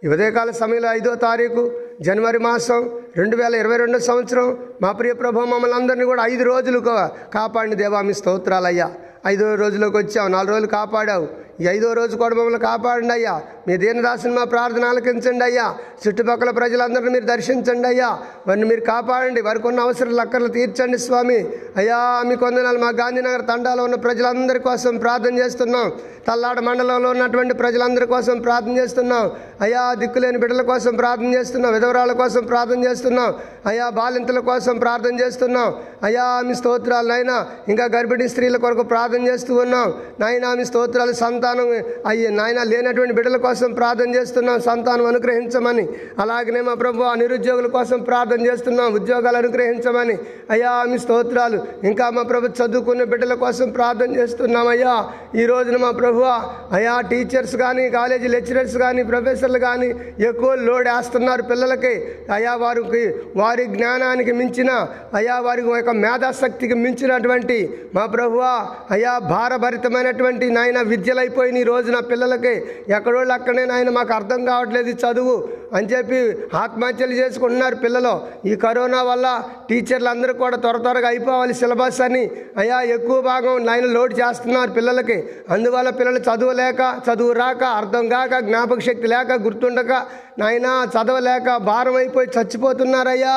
ఈ 0.05 0.09
ఉదయకాల 0.09 0.51
సమయంలో 0.51 0.89
ఐదో 0.93 1.15
తారీఖు 1.15 1.63
జనవరి 2.01 2.39
మాసం 2.39 2.83
రెండు 3.19 3.37
వేల 3.37 3.55
ఇరవై 3.55 3.77
రెండో 3.77 3.99
సంవత్సరం 4.07 4.47
మా 4.83 4.91
ప్రియ 4.93 5.13
ప్రభు 5.13 5.45
మమ్మల్ని 5.53 5.77
అందరినీ 5.77 6.05
కూడా 6.05 6.23
ఐదు 6.33 6.45
రోజులు 6.45 6.79
కాపాడిన 7.37 7.75
దేవా 7.75 8.01
మీ 8.03 8.15
స్తోత్రాలయ్యా. 8.15 8.89
ఐదో 9.27 9.55
రోజులోకి 9.55 9.97
వచ్చావు 9.97 10.29
నాలుగు 10.29 10.51
రోజులు 10.51 10.67
కాపాడావు. 10.67 11.29
ఈ 11.61 11.65
ఐదో 11.65 11.93
రోజు 11.93 12.17
కూడా 12.17 12.35
మమ్మల్ని 12.35 12.59
కాపాడండి 12.59 13.13
అయ్యా. 13.13 13.43
మీ 13.69 13.77
దీనదాసుని 13.77 14.35
మా 14.35 14.45
ప్రార్థన 14.45 14.85
ఆలకించండి 14.85 15.45
అయ్యా. 15.45 15.75
చుట్టుపక్కల 16.09 16.51
ప్రజలందరినీ 16.51 17.11
మీరు 17.11 17.25
దర్శించండి 17.25 17.89
అయ్యా. 17.89 18.19
వారిని 18.49 18.67
మీరు 18.67 18.81
కాపాడండి. 18.81 19.41
వారికి 19.41 19.67
ఉన్న 19.67 19.81
అవసరాలు 19.81 20.21
అక్కర్లు 20.21 20.49
తీర్చండి 20.49 20.99
స్వామి. 20.99 21.49
అయ్యా 21.77 22.23
మీ 22.27 22.37
కొందనాలు 22.37 22.79
మా 22.79 22.89
గాంధీనగర్ 22.89 23.43
తండాలో 23.43 23.85
ఉన్న 23.85 23.95
ప్రజలందరి 23.95 24.59
కోసం 24.59 24.97
ప్రార్థన 24.97 25.39
చేస్తున్నాం. 25.39 25.93
తల్లాడ 26.29 26.61
మండలంలో 26.61 27.11
ఉన్నటువంటి 27.11 27.55
ప్రజలందరి 27.55 28.07
కోసం 28.07 28.41
ప్రార్థన 28.41 28.79
చేస్తున్నాం. 28.79 29.31
అయ్యా 29.61 29.95
దిక్కులేని 29.95 30.39
బిడ్డల 30.39 30.63
కోసం 30.63 30.97
ప్రార్థన 30.97 31.35
చేస్తున్నాం. 31.35 31.73
విధవరాల 31.73 32.13
కోసం 32.13 32.45
ప్రార్థన 32.45 32.85
చేస్తున్నాం. 32.85 33.35
అయ్యా 33.67 33.89
బాలింతల 33.89 34.39
కోసం 34.39 34.79
ప్రార్థన 34.79 35.21
చేస్తున్నాం. 35.21 35.75
అయ్యా 36.03 36.43
మీ 36.47 36.55
స్తోత్రాలైనా 36.55 37.47
ఇంకా 37.69 37.85
గర్భిణీ 37.85 38.29
స్త్రీల 38.29 38.57
కొరకు 38.57 38.83
ప్రార్థన 38.83 39.16
చేస్తూ 39.23 39.55
ఉన్నాం. 39.55 39.95
నాయన 40.21 40.55
మీ 40.55 40.65
స్తోత్రాలు 40.65 41.13
సంతానం 41.13 41.69
అయ్యి 42.07 42.31
నాయన 42.31 42.63
లేనటువంటి 42.63 43.15
బిడ్డల 43.15 43.37
కోసం 43.37 43.73
ప్రార్థన 43.73 44.15
చేస్తున్నాం. 44.15 44.61
సంతానం 44.61 45.07
అనుగ్రహించమని. 45.07 45.89
అలాగనే 46.19 46.61
మా 46.61 46.75
ప్రభు 46.75 47.03
నిరుద్యోగుల 47.15 47.67
కోసం 47.67 47.99
ప్రార్థన 48.01 48.47
చేస్తున్నాం. 48.47 48.95
ఉద్యోగాలు 48.95 49.37
అనుగ్రహించమని. 49.37 50.19
అయ్యా 50.51 50.85
మీ 50.89 50.99
స్తోత్రాలు. 50.99 51.59
ఇంకా 51.85 52.11
మా 52.11 52.23
ప్రభు 52.23 52.47
చదువుకునే 52.47 53.05
బిడ్డల 53.05 53.35
కోసం 53.35 53.71
ప్రార్థన 53.71 54.17
చేస్తున్నాం 54.17 54.69
అయ్యా. 54.69 54.97
ఈ 55.35 55.47
రోజున 55.47 55.77
మా 55.77 55.91
ప్రభు 55.91 56.21
అయ్యా 56.73 57.01
టీచర్స్ 57.01 57.57
కానీ 57.57 57.91
కాలేజీ 57.91 58.29
లెక్చరర్స్ 58.29 58.79
కానీ 58.79 59.03
ప్రొఫెసర్లు 59.03 59.59
కానీ 59.59 59.95
ఎక్కువ 60.27 60.55
లోడ్ 60.55 60.89
వేస్తున్నారు 60.89 61.43
పిల్లలకి. 61.43 61.95
అయ్యా 62.33 62.55
వారికి 62.55 63.15
వారి 63.37 63.65
జ్ఞానానికి 63.65 64.33
మించిన 64.33 64.89
అయ్యా 65.15 65.39
వారి 65.39 65.63
యొక్క 65.63 65.91
మేధాశక్తికి 65.91 66.75
మించినటువంటి 66.75 67.79
మా 67.95 68.07
ప్రభువా 68.07 68.71
అయ్యా 68.97 69.15
భారభరితమైనటువంటి 69.19 70.47
నాయన 70.51 70.81
విద్యలైపోయిన 70.93 71.57
రోజు 71.57 71.75
రోజున 71.77 71.99
పిల్లలకి 71.99 72.53
ఎక్కడోళ్ళు 72.89 73.33
అక్కడే 73.33 73.65
నాయన 73.65 73.91
మాకు 73.91 74.13
అర్థం 74.15 74.45
కావట్లేదు 74.45 74.93
చదువు 75.03 75.35
అని 75.75 75.87
చెప్పి 75.87 76.19
ఆత్మహత్యలు 76.57 77.13
చేసుకుంటున్నారు 77.13 77.75
పిల్లలు. 77.75 78.13
ఈ 78.49 78.57
కరోనా 78.57 79.03
వల్ల 79.03 79.27
టీచర్లు 79.71 80.09
అందరూ 80.09 80.35
కూడా 80.35 80.57
త్వర 80.57 80.77
త్వరగా 80.77 81.09
అయిపోవాలి 81.09 81.55
సిలబస్ 81.55 82.01
అని. 82.01 82.31
అయ్యా 82.57 82.81
ఎక్కువ 82.81 83.21
భాగం 83.21 83.67
నాయన 83.67 83.85
లోడ్ 83.85 84.15
చేస్తున్నారు 84.21 84.71
పిల్లలకి. 84.71 85.19
అందువల్ల 85.51 85.91
పిల్లలు 85.91 86.19
చదువులేక 86.19 86.81
చదువు 87.09 87.33
రాక 87.33 87.65
అర్థం 87.65 88.09
కాక 88.09 88.39
జ్ఞాపక 88.39 88.81
శక్తి 88.81 89.07
లేక 89.07 89.33
గుర్తుండక 89.33 89.93
నాయన 90.39 90.69
చదవలేక 90.95 91.57
భారం 91.57 91.97
అయిపోయి 91.97 92.29
చచ్చిపోతున్నారయ్యా. 92.39 93.37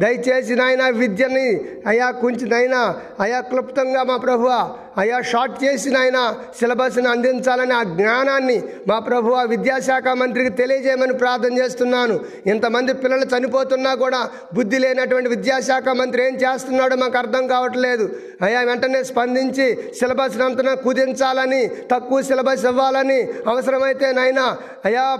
దయచేసి 0.00 0.54
నాయన 0.54 0.88
విద్యని 0.88 1.48
అయ్యా 1.86 2.10
కొంచెం 2.10 2.50
నాయన 2.50 2.76
అయ్యా 3.20 3.40
క్లుప్తంగా 3.40 4.02
మా 4.02 4.16
ప్రభువ 4.26 4.52
అయ్యా 4.98 5.20
షార్ట్ 5.20 5.64
చేసి 5.64 5.94
ఆయన 5.94 6.34
సిలబస్ని 6.60 7.08
అందించాలని 7.08 7.74
ఆ 7.74 7.82
జ్ఞానాన్ని 7.82 8.62
మా 8.88 8.98
ప్రభు 8.98 9.32
ఆ 9.32 9.42
విద్యాశాఖ 9.42 10.08
మంత్రికి 10.08 10.50
తెలియజేయమని 10.50 11.12
ప్రార్థన 11.12 11.58
చేస్తున్నాను. 11.58 12.20
ఇంతమంది 12.46 12.92
పిల్లలు 12.92 13.24
చనిపోతున్నా 13.24 13.94
కూడా 13.94 14.30
బుద్ధి 14.54 14.78
లేనటువంటి 14.78 15.28
విద్యాశాఖ 15.28 15.88
మంత్రి 15.88 16.26
ఏం 16.26 16.34
చేస్తున్నాడో 16.34 16.96
మాకు 16.96 17.18
అర్థం 17.18 17.46
కావట్లేదు. 17.46 18.16
అయ్యా 18.42 18.60
వెంటనే 18.60 19.04
స్పందించి 19.04 19.78
సిలబస్ 19.98 20.40
అంతా 20.40 20.74
కుదించాలని 20.74 21.68
తక్కువ 21.68 22.22
సిలబస్ 22.22 22.64
ఇవ్వాలని 22.64 23.22
అవసరమైతే 23.22 24.12
నాయన 24.12 24.56
అయ్యా 24.84 25.18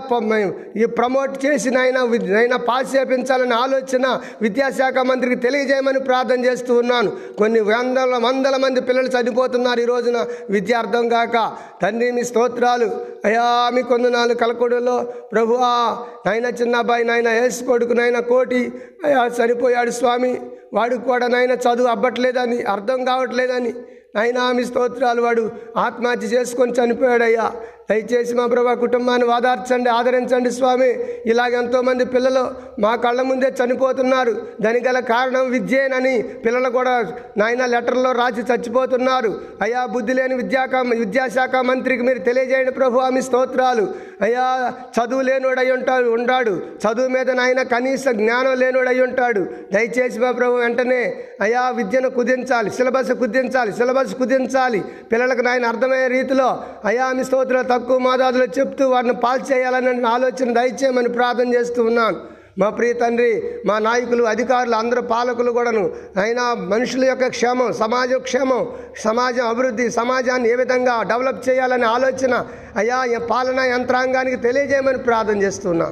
ఈ 0.77 0.85
ప్రమోట్ 0.85 1.45
చేసి 1.45 1.69
నైనా 1.69 2.03
నైనా 2.23 2.57
పాస్ 2.57 2.95
చేపించాలని 2.95 3.53
ఆలోచన 3.53 4.19
విద్యాశాఖ 4.41 4.97
మంత్రికి 4.97 5.35
తెలియజేయమని 5.35 5.99
ప్రార్థన 5.99 6.45
చేస్తూ 6.45 6.75
ఉన్నాను. 6.75 7.11
కొన్ని 7.37 7.59
వందల 7.59 8.19
వందల 8.25 8.57
మంది 8.57 8.81
పిల్లలు 8.81 9.07
చనిపోతున్నారు 9.07 9.68
ఈ 9.77 9.85
రోజున. 9.85 10.25
విద్య 10.49 10.73
అర్థం 10.73 11.09
కాక 11.09 11.57
తండ్రి 11.81 12.11
మీ 12.11 12.23
స్తోత్రాలు. 12.23 12.85
అయ్యా 13.25 13.71
మీ 13.73 13.81
కొందనాలు 13.81 14.33
ప్రభు 14.33 15.03
ప్రభువా 15.31 16.05
నాయన 16.25 16.45
చిన్న 16.45 16.75
అబ్బాయి 16.75 17.03
నాయన 17.03 17.27
యేసు 17.27 17.63
కొడుకు 17.63 17.93
నాయన 17.93 18.19
కోటి. 18.19 18.71
అయ్యా 19.05 19.25
చనిపోయాడు 19.25 19.91
స్వామి. 19.91 20.41
వాడికి 20.73 21.01
కూడా 21.01 21.27
నాయన 21.27 21.51
చదువు 21.51 21.87
అవ్వట్లేదని 21.87 22.63
అర్థం 22.63 23.05
కావట్లేదని. 23.05 23.73
నాయనా 24.15 24.51
మీ 24.51 24.65
స్తోత్రాలు 24.65 25.21
వాడు 25.21 25.51
ఆత్మహత్య 25.77 26.27
చేసుకొని 26.27 26.71
చనిపోయాడయ్యా. 26.71 27.51
దయచేసి 27.89 28.33
మా 28.33 28.45
ప్రభా 28.45 28.73
కుటుంబాన్ని 28.73 29.27
వాదార్చండి 29.27 29.89
ఆదరించండి 29.89 30.51
స్వామి. 30.51 30.89
ఇలాగ 31.25 31.53
ఎంతోమంది 31.53 32.05
పిల్లలు 32.05 32.43
మా 32.81 32.95
కళ్ళ 32.95 33.21
ముందే 33.21 33.53
చనిపోతున్నారు. 33.59 34.33
దానికి 34.61 34.87
గల 34.89 34.99
కారణం 34.99 35.49
విద్యేనని 35.51 36.21
పిల్లలు 36.45 36.69
కూడా 36.69 37.05
నాయన 37.37 37.65
లెటర్లో 37.65 38.11
రాసి 38.11 38.41
చచ్చిపోతున్నారు. 38.41 39.41
అయ్యా 39.61 39.85
బుద్ధి 39.85 40.13
లేని 40.13 40.35
విద్యాక 40.35 40.75
విద్యాశాఖ 40.75 41.55
మంత్రికి 41.55 42.03
మీరు 42.03 42.19
తెలియజేయండి 42.19 42.71
ప్రభు 42.71 42.99
ఆమె 42.99 43.21
స్తోత్రాలు. 43.21 43.87
అయ్యా 44.21 44.73
చదువు 44.97 45.21
లేనుడై 45.21 45.71
ఉంటాడు 45.71 46.09
ఉండాడు. 46.09 46.61
చదువు 46.85 47.07
మీద 47.07 47.31
నాయన 47.31 47.63
కనీస 47.63 48.05
జ్ఞానం 48.11 48.53
లేనుడై 48.59 48.99
ఉంటాడు. 48.99 49.47
దయచేసి 49.73 50.19
మా 50.19 50.31
ప్రభు 50.31 50.55
వెంటనే 50.55 51.01
అయ్యా 51.41 51.69
విద్యను 51.69 52.09
కుదించాలి 52.09 52.69
సిలబస్ 52.69 53.11
కుదించాలి 53.13 53.73
సిలబస్ 53.73 54.15
కుదించాలి. 54.15 54.83
పిల్లలకు 55.11 55.41
నాయన 55.41 55.65
అర్థమయ్యే 55.65 56.07
రీతిలో 56.07 56.63
అయ్యా 56.85 57.11
మీ 57.11 57.23
స్తోత్రాలు 57.23 57.78
తక్కువ 57.79 57.97
మాదాదులో 58.07 58.45
చెప్తూ 58.57 58.83
వారిని 58.89 59.13
పాస్ 59.23 59.43
చేయాలని 59.51 59.91
ఆలోచన 60.15 60.49
దయచేయమని 60.57 61.09
ప్రార్థన 61.17 61.47
చేస్తూ 61.55 61.81
ఉన్నాను. 61.89 62.17
మా 62.59 62.67
ప్రియ 62.77 62.93
తండ్రి 63.01 63.29
మా 63.67 63.75
నాయకులు 63.85 64.23
అధికారులు 64.31 64.75
అందరూ 64.75 65.01
పాలకులు 65.11 65.51
కూడాను. 65.57 65.83
అయినా 66.23 66.45
మనుషుల 66.73 67.03
యొక్క 67.09 67.27
క్షేమం 67.35 67.69
సమాజ 67.81 68.11
క్షేమం 68.27 68.61
సమాజం 69.05 69.45
అభివృద్ధి 69.51 69.85
సమాజాన్ని 69.99 70.49
ఏ 70.53 70.55
విధంగా 70.61 70.95
డెవలప్ 71.11 71.41
చేయాలనే 71.47 71.87
ఆలోచన 71.95 72.33
అయ్యా 72.81 72.97
ఈ 73.13 73.17
పాలనా 73.31 73.65
యంత్రాంగానికి 73.73 74.39
తెలియజేయమని 74.47 75.01
ప్రార్థన 75.07 75.37
చేస్తున్నా 75.45 75.87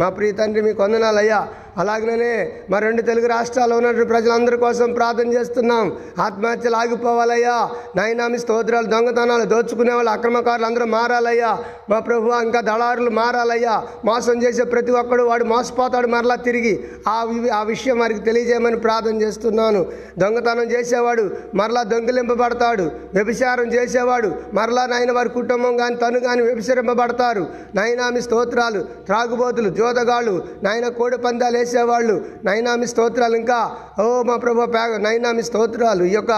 మా 0.00 0.08
ప్రియ 0.16 0.32
తండ్రి 0.40 0.62
మీకు 0.66 0.80
వందనాలు 0.82 1.18
అయ్యా. 1.22 1.40
అలాగనే 1.78 2.52
మా 2.70 2.78
రెండు 2.78 3.02
తెలుగు 3.02 3.26
రాష్ట్రాల్లో 3.26 3.76
ఉన్నటువంటి 3.76 4.08
ప్రజలందరి 4.08 4.56
కోసం 4.56 4.92
ప్రార్థన 4.92 5.32
చేస్తున్నాం. 5.32 5.96
ఆత్మహత్యలు 6.20 6.76
ఆగిపోవాలయ్యా. 6.76 7.70
నాయనా 7.96 8.36
స్తోత్రాలు 8.36 8.86
దొంగతనాలు 8.86 9.44
దోచుకునే 9.44 9.92
వాళ్ళు 9.92 10.10
అక్రమకారులు 10.10 10.66
అందరూ 10.66 10.86
మారాలయ్యా. 10.86 11.58
మా 11.90 11.98
ప్రభు 11.98 12.30
ఇంకా 12.42 12.60
దళారులు 12.60 13.10
మారాలయ్యా. 13.10 13.84
మోసం 14.04 14.42
చేసే 14.42 14.64
ప్రతి 14.64 14.92
ఒక్కడు 14.92 15.22
వాడు 15.22 15.44
మోసపోతాడు 15.44 16.06
మరలా 16.06 16.34
తిరిగి. 16.34 16.84
ఆ 17.08 17.24
వి- 17.24 17.52
ఆ 17.52 17.62
విషయం 17.62 17.98
వారికి 17.98 18.20
తెలియజేయమని 18.20 18.76
ప్రార్థన 18.76 19.22
చేస్తున్నాను. 19.22 19.86
దొంగతనం 20.18 20.62
చేసేవాడు 20.62 21.30
మరలా 21.54 21.82
దొంగిలింపబడతాడు. 21.82 22.82
వ్యభిచారం 23.14 23.72
చేసేవాడు 23.72 24.32
మరలా 24.52 24.86
నాయన 24.86 25.12
వారి 25.12 25.28
కుటుంబం 25.28 25.76
కానీ 25.76 25.94
తను 25.94 26.20
కానీ 26.20 26.42
వ్యభిచరింపబడతారు. 26.42 27.46
నాయనా 27.74 28.20
స్తోత్రాలు 28.20 28.80
త్రాగుబోతులు 28.80 29.68
జోదగాళ్ళు 29.68 30.44
నాయన 30.62 30.88
కోడి 30.88 31.18
పందాలు 31.18 31.67
చేసేవాళ్ళు. 31.68 32.14
నైనామి 32.44 32.86
స్తోత్రాలు 32.86 33.36
ఇంకా 33.36 33.58
ఓ 34.02 34.22
మా 34.22 34.36
ప్రభు 34.36 34.66
ప్యాగ 34.66 34.96
నైనా 34.96 35.40
స్తోత్రాలు. 35.40 36.04
ఈ 36.04 36.14
యొక్క 36.18 36.32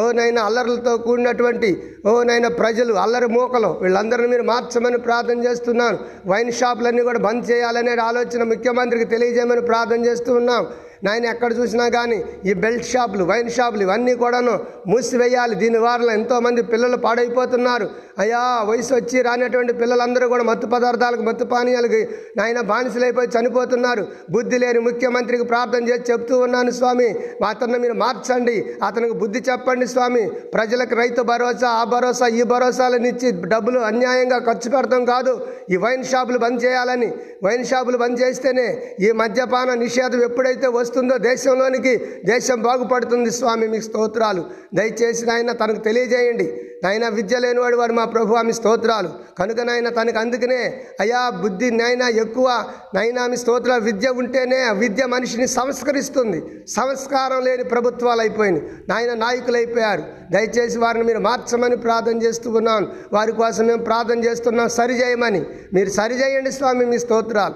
ఓ 0.00 0.02
నైనా 0.12 0.42
అల్లర్లతో 0.48 0.96
కూడినటువంటి 0.96 1.70
ఓ 2.06 2.12
నైనా 2.22 2.48
ప్రజలు 2.48 2.92
అల్లరి 2.94 3.26
మూకలు 3.26 3.70
వీళ్ళందరినీ 3.82 4.28
మీరు 4.28 4.42
మార్చమని 4.42 4.98
ప్రార్థన 4.98 5.38
చేస్తున్నాను. 5.44 5.98
వైన్ 6.26 6.52
షాపులన్నీ 6.52 7.02
కూడా 7.02 7.18
బంద్ 7.18 7.50
చేయాలనే 7.50 7.96
ఆలోచన 7.96 8.42
ముఖ్యమంత్రికి 8.42 9.04
తెలియజేయమని 9.04 9.60
ప్రార్థన 9.60 10.00
చేస్తూ 10.04 10.34
ఉన్నాం. 10.34 10.66
నాయన 11.04 11.24
ఎక్కడ 11.24 11.58
చూసినా 11.58 11.88
కానీ 11.88 12.24
ఈ 12.46 12.52
బెల్ట్ 12.52 12.84
షాపులు 12.86 13.24
వైన్ 13.24 13.48
షాపులు 13.50 13.82
ఇవన్నీ 13.82 14.12
కూడాను 14.14 14.52
మూసివేయాలి. 14.86 15.54
దీని 15.54 15.78
వల్ల 15.78 16.10
ఎంతోమంది 16.10 16.62
పిల్లలు 16.62 16.96
పాడైపోతున్నారు. 16.96 17.86
అయ్యా 18.18 18.40
వయసు 18.68 18.94
వచ్చి 18.94 19.22
రానటువంటి 19.22 19.72
పిల్లలందరూ 19.72 20.28
కూడా 20.28 20.44
మత్తు 20.44 20.66
పదార్థాలకు 20.66 21.22
మత్తు 21.22 21.44
పానీయాలకి 21.44 22.08
నాయన 22.36 22.60
బానిసలైపోయి 22.60 23.28
చనిపోతున్నారు. 23.28 24.06
బుద్ధి 24.30 24.58
లేని 24.58 24.78
ముఖ్యమంత్రికి 24.78 25.44
ప్రార్థన 25.44 25.88
చేసి 25.88 26.12
చెప్తూ 26.12 26.38
ఉన్నాను 26.38 26.70
స్వామి. 26.70 27.08
అతన్ని 27.48 27.78
మీరు 27.78 27.92
మార్చండి. 27.92 28.56
అతనికి 28.86 29.12
బుద్ధి 29.12 29.42
చెప్పండి. 29.50 29.81
స్వామి 29.86 30.30
ప్రజలకు 30.30 30.94
రైతు 30.94 31.22
భరోసా 31.22 31.68
ఆ 31.68 31.84
భరోసా 31.84 32.26
ఈ 32.26 32.42
భరోసాలను 32.42 33.06
ఇచ్చి 33.06 33.32
డబ్బులు 33.48 33.78
అన్యాయంగా 33.78 34.38
ఖర్చు 34.38 34.70
పెడతాం 34.70 35.04
కాదు. 35.04 35.46
ఈ 35.70 35.76
వైన్ 35.76 36.04
షాపులు 36.04 36.38
బంద్ 36.38 36.64
చేయాలని 36.64 37.12
వైన్ 37.44 37.64
షాపులు 37.64 37.98
బంద్ 37.98 38.20
చేస్తేనే 38.20 38.96
ఈ 39.00 39.10
మద్యపాన 39.10 39.74
నిషేధం 39.74 40.22
ఎప్పుడైతే 40.22 40.66
వస్తుందో 40.66 41.18
దేశంలోనికి 41.18 42.00
దేశం 42.24 42.62
బాగుపడుతుంది 42.62 43.30
స్వామి 43.30 43.68
మీకు 43.68 43.82
స్తోత్రాలు. 43.82 44.44
దయచేసి 44.74 45.26
నాయన 45.26 45.52
తనకు 45.52 45.78
తెలియజేయండి. 45.78 46.60
నాయన 46.84 47.08
విద్య 47.08 47.38
లేనివాడు 47.38 47.76
వాడు 47.76 47.92
మా 47.92 48.04
ప్రభు 48.04 48.34
ఆమె 48.34 48.52
స్తోత్రాలు. 48.52 49.08
కనుక 49.38 49.60
నాయన 49.60 49.88
తనకు 49.88 50.18
అందుకనే 50.18 50.84
అయా 51.00 51.30
బుద్ధి 51.30 51.70
నాయన 51.70 52.02
ఎక్కువ. 52.02 52.64
నైనా 52.94 53.26
మీ 53.26 53.36
స్తోత్ర 53.36 53.74
విద్య 53.74 54.08
ఉంటేనే 54.08 54.62
ఆ 54.62 54.72
విద్య 54.72 55.06
మనిషిని 55.06 55.46
సంస్కరిస్తుంది. 55.46 56.42
సంస్కారం 56.68 57.44
లేని 57.44 57.64
ప్రభుత్వాలు 57.64 58.20
అయిపోయినాయి. 58.20 58.64
నాయన 58.88 59.14
నాయకులు 59.14 59.56
అయిపోయారు 59.72 60.02
దయచేసి 60.32 60.78
వారిని 60.78 61.04
మీరు 61.04 61.18
మార్చమని 61.18 61.76
ప్రార్థన 61.76 62.22
చేస్తూ 62.22 62.50
ఉన్నాను. 62.50 62.88
వారి 63.12 63.32
కోసం 63.32 63.66
మేము 63.66 63.84
ప్రార్థన 63.84 64.24
చేస్తున్నాం. 64.24 64.68
సరి 64.68 64.94
చేయమని. 65.02 65.44
మీరు 65.74 65.90
సరి 65.90 66.14
చేయండి 66.14 66.52
స్వామి 66.52 66.84
మీ 66.84 66.98
స్తోత్రాలు. 66.98 67.54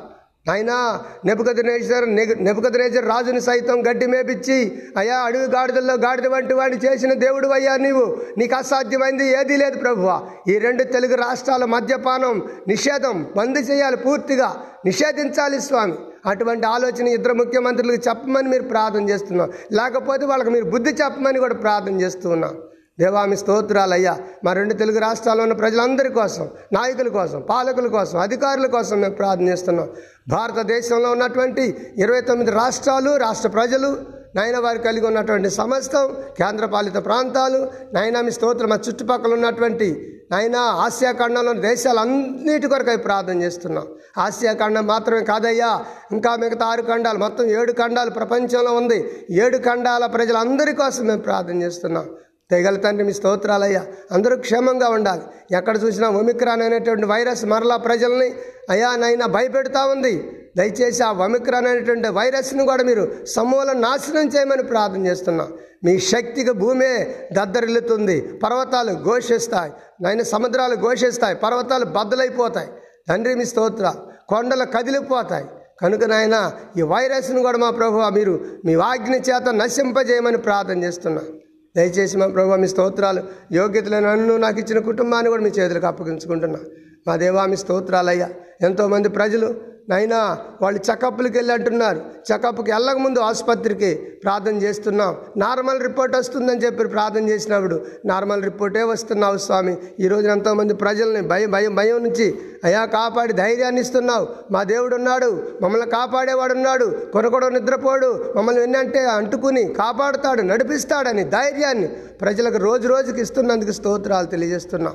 అయినా 0.50 1.00
నెపుకదనేశ్వర 1.24 2.05
నెపుకదనేశ్వర 2.40 3.05
రాజుని 3.05 3.40
సైతం 3.40 3.87
గడ్డి 3.87 4.07
మేపిచ్చి 4.07 4.83
అయ్యా 4.96 5.16
అడవి 5.16 5.44
గాడిదల్లో 5.44 5.94
గాడిద 5.94 6.26
వంటి 6.26 6.55
వాడిని 6.55 6.87
చేసిన 6.87 7.12
దేవుడు 7.12 7.48
అయ్యా 7.48 7.76
నీవు. 7.76 8.16
నీకు 8.38 8.55
అసాధ్యమైంది 8.55 9.29
ఏదీ 9.29 9.57
లేదు 9.57 9.79
ప్రభువా. 9.79 10.22
ఈ 10.48 10.59
రెండు 10.59 10.83
తెలుగు 10.83 11.14
రాష్ట్రాల 11.14 11.64
మద్యపానం 11.64 12.42
నిషేధం. 12.68 13.26
బంద్ 13.37 13.70
చేయాలి 13.70 13.96
పూర్తిగా. 13.96 14.57
నిషేధించాలి 14.85 15.61
స్వామి. 15.61 15.94
అటువంటి 16.27 16.67
ఆలోచన 16.67 17.07
ఇద్దరు 17.09 17.35
ముఖ్యమంత్రులకు 17.35 18.01
చెప్పమని 18.09 18.49
మీరు 18.49 18.62
ప్రార్థన 18.62 19.05
చేస్తున్నాం. 19.11 19.51
లేకపోతే 19.73 20.25
వాళ్ళకి 20.27 20.51
మీరు 20.51 20.65
బుద్ధి 20.65 20.95
చెప్పమని 21.03 21.39
కూడా 21.39 21.55
ప్రార్థన 21.55 22.01
చేస్తూ 22.01 22.31
ఉన్నాం. 22.31 22.55
దేవామి 23.01 23.37
స్తోత్రాలయ్యా 23.37 24.12
మా 24.45 24.53
రెండు 24.53 24.75
తెలుగు 24.75 24.99
రాష్ట్రాల్లో 24.99 25.43
ఉన్న 25.45 25.53
ప్రజలందరి 25.53 26.11
కోసం 26.11 26.49
నాయకుల 26.73 27.09
కోసం 27.09 27.41
పాలకుల 27.51 27.89
కోసం 27.97 28.19
అధికారుల 28.19 28.67
కోసం 28.67 29.01
మేము 29.01 29.15
ప్రార్థన 29.15 29.49
చేస్తున్నాం. 29.49 29.89
భారతదేశంలో 30.29 31.11
ఉన్నటువంటి 31.11 31.65
ఇరవై 31.99 32.21
తొమ్మిది 32.21 32.51
రాష్ట్రాలు 32.51 33.17
రాష్ట్ర 33.17 33.49
ప్రజలు 33.49 33.91
నాయన 34.37 34.59
వారు 34.59 34.79
కలిగి 34.79 35.07
ఉన్నటువంటి 35.07 35.51
సమస్తం 35.51 36.07
కేంద్రపాలిత 36.39 36.99
ప్రాంతాలు 37.05 37.61
నాయన 37.95 38.29
స్తోత్రం 38.29 38.69
మా 38.69 38.79
చుట్టుపక్కల 38.89 39.35
ఉన్నటువంటి 39.35 40.15
నాయన 40.31 40.57
ఆసియా 40.57 41.12
ఖండంలో 41.12 41.53
దేశాలన్నిటి 41.53 42.69
కొరకై 42.69 42.97
ప్రార్థన 42.97 43.43
చేస్తున్నాం. 43.43 43.87
ఆసియా 44.19 44.53
ఖండం 44.53 44.87
మాత్రమే 44.87 45.25
కాదయ్యా. 45.25 45.85
ఇంకా 46.12 46.37
మిగతా 46.37 46.67
ఆరు 46.67 46.83
ఖండాలు 46.83 47.19
మొత్తం 47.19 47.45
ఏడు 47.45 47.73
ఖండాలు 47.73 48.11
ప్రపంచంలో 48.11 48.73
ఉంది. 48.73 49.27
ఏడు 49.31 49.59
ఖండాల 49.59 50.07
ప్రజలందరి 50.07 50.73
కోసం 50.73 51.05
మేము 51.07 51.21
ప్రార్థన 51.21 51.62
చేస్తున్నాం. 51.62 52.07
తెగల 52.51 52.77
తండ్రి 52.77 53.05
మీ 53.05 53.13
స్తోత్రాలయ్యా. 53.13 53.87
అందరూ 54.13 54.37
క్షేమంగా 54.37 54.89
ఉండాలి. 54.89 55.57
ఎక్కడ 55.57 55.83
చూసినా 55.85 56.09
ఒమిక్రాన్ 56.09 56.63
అనేటువంటి 56.63 57.07
వైరస్ 57.07 57.45
మరలా 57.45 57.77
ప్రజల్ని 57.77 58.35
అయా 58.71 58.97
నైనా 58.97 59.27
భయపెడతా 59.27 59.85
ఉంది. 59.85 60.31
దయచేసి 60.57 61.03
ఆ 61.03 61.13
ఒమిక్రాన్ 61.13 61.67
అనేటువంటి 61.67 62.09
వైరస్ని 62.09 62.67
కూడా 62.67 62.83
మీరు 62.83 63.13
సమూల 63.27 63.73
నాశనం 63.73 64.29
చేయమని 64.29 64.63
ప్రార్థన 64.63 65.07
చేస్తున్నాం. 65.07 65.53
మీ 65.85 65.99
శక్తికి 65.99 66.53
భూమే 66.53 67.15
దద్దరిల్లుతుంది. 67.33 68.21
పర్వతాలు 68.21 68.93
ఘోషిస్తాయి. 68.93 69.73
నైనా 70.01 70.25
సముద్రాలు 70.25 70.75
ఘోషిస్తాయి. 70.75 71.35
పర్వతాలు 71.35 71.85
బద్దలైపోతాయి. 71.85 72.69
తండ్రి 73.09 73.35
మీ 73.35 73.45
స్తోత్ర. 73.45 73.93
కొండలు 74.29 74.65
కదిలిపోతాయి. 74.65 75.45
కనుక 75.83 76.05
నాయన 76.05 76.53
ఈ 76.79 76.83
వైరస్ను 76.83 77.43
కూడా 77.43 77.59
మా 77.59 77.71
ప్రభు 77.71 77.99
మీరు 77.99 78.45
మీ 78.65 78.75
వాగ్ని 78.75 79.21
చేత 79.21 79.49
నశింపజేయమని 79.51 80.37
ప్రార్థన 80.37 80.85
చేస్తున్నాను 80.85 81.46
దయచేసి 81.77 82.17
మా 82.17 82.27
ప్రభు 82.27 82.57
మీ 82.62 82.69
స్తోత్రాలు 82.69 83.23
యోగ్యతలు 83.53 84.01
నన్ను 84.07 84.35
నాకు 84.37 84.59
ఇచ్చిన 84.59 84.79
కుటుంబాన్ని 84.91 85.31
కూడా 85.31 85.43
మీ 85.43 85.53
చేతులకు 85.59 85.87
అప్పగించుకుంటున్నా. 85.87 86.61
మా 87.07 87.16
దేవామి 87.16 87.57
స్తోత్రాలయ్యా. 87.57 88.29
ఎంతోమంది 88.62 89.09
ప్రజలు 89.09 89.55
నైనా 89.88 90.38
వాళ్ళు 90.62 90.81
చెకప్లకు 90.90 91.37
వెళ్ళి 91.37 91.53
అంటున్నారు. 91.55 92.01
చెకప్కి 92.33 92.71
వెళ్ళక 92.73 92.97
ముందు 92.97 93.19
ఆసుపత్రికి 93.19 93.95
ప్రార్థన 93.95 94.57
చేస్తున్నాం. 94.57 95.16
నార్మల్ 95.37 95.83
రిపోర్ట్ 95.83 96.16
వస్తుందని 96.16 96.64
చెప్పి 96.64 96.85
ప్రార్థన 96.85 97.29
చేసినప్పుడు 97.29 97.87
నార్మల్ 98.07 98.45
రిపోర్టే 98.45 98.83
వస్తున్నావు 98.83 99.37
స్వామి. 99.37 99.77
ఈ 100.01 100.09
రోజున 100.09 100.31
ఎంతోమంది 100.31 100.75
ప్రజల్ని 100.75 101.21
భయం 101.21 101.51
భయం 101.51 101.75
భయం 101.75 102.03
నుంచి 102.03 102.38
అయా 102.64 102.85
కాపాడి 102.85 103.33
ధైర్యాన్ని 103.33 103.81
ఇస్తున్నావు. 103.81 104.29
మా 104.51 104.62
దేవుడు 104.62 104.97
ఉన్నాడు 104.97 105.42
మమ్మల్ని 105.62 105.90
కాపాడేవాడు 105.90 106.55
ఉన్నాడు. 106.55 106.97
కొనకొడ 107.12 107.45
నిద్రపోడు 107.45 108.33
మమ్మల్ని 108.37 108.62
ఎన్నంటే 108.62 109.07
అంటుకుని 109.07 109.64
కాపాడుతాడు 109.64 110.42
నడిపిస్తాడని 110.42 111.25
ధైర్యాన్ని 111.25 111.88
ప్రజలకు 112.21 112.57
రోజు 112.57 112.88
రోజుకి 112.88 113.21
ఇస్తున్నందుకు 113.21 113.73
స్తోత్రాలు 113.73 114.27
తెలియజేస్తున్నాం. 114.27 114.95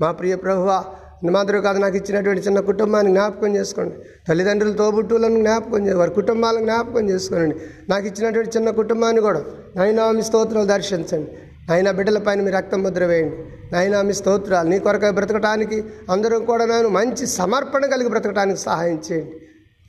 మా 0.00 0.12
ప్రియ 0.12 0.36
ప్రభువా 0.36 0.84
మాదిరి 1.30 1.58
కాదు 1.66 1.78
నాకు 1.84 1.96
ఇచ్చినటువంటి 2.00 2.42
చిన్న 2.46 2.60
కుటుంబాన్ని 2.70 3.10
జ్ఞాపకం 3.14 3.50
చేసుకోండి. 3.58 3.94
తల్లిదండ్రులు 4.28 4.74
తోబుట్టులను 4.80 5.38
జ్ఞాపకం 5.44 5.80
చే 5.86 5.94
వారి 6.00 6.12
కుటుంబాలను 6.18 6.64
జ్ఞాపకం 6.68 7.04
చేసుకోండి 7.10 7.54
నాకు 7.92 8.04
ఇచ్చినటువంటి 8.10 8.50
చిన్న 8.56 8.70
కుటుంబాన్ని 8.80 9.22
కూడా 9.28 9.40
నైనా 9.76 10.04
మీ 10.18 10.22
స్తోత్రాలు 10.28 10.68
దర్శించండి. 10.74 11.30
నాయన 11.68 11.90
బిడ్డల 11.98 12.18
పైన 12.26 12.40
మీ 12.46 12.50
రక్తం 12.58 12.80
ముద్ర 12.86 13.04
వేయండి. 13.10 13.36
నాయనా 13.72 13.98
మీ 14.08 14.14
స్తోత్రాలు 14.20 14.68
నీ 14.72 14.78
కొరకు 14.86 15.10
బ్రతకటానికి 15.18 15.78
అందరూ 16.14 16.38
కూడా 16.50 16.64
నేను 16.72 16.88
మంచి 16.98 17.26
సమర్పణ 17.26 17.86
కలిగి 17.92 18.10
బ్రతకటానికి 18.14 18.60
సహాయం 18.68 18.98
చేయండి. 19.08 19.36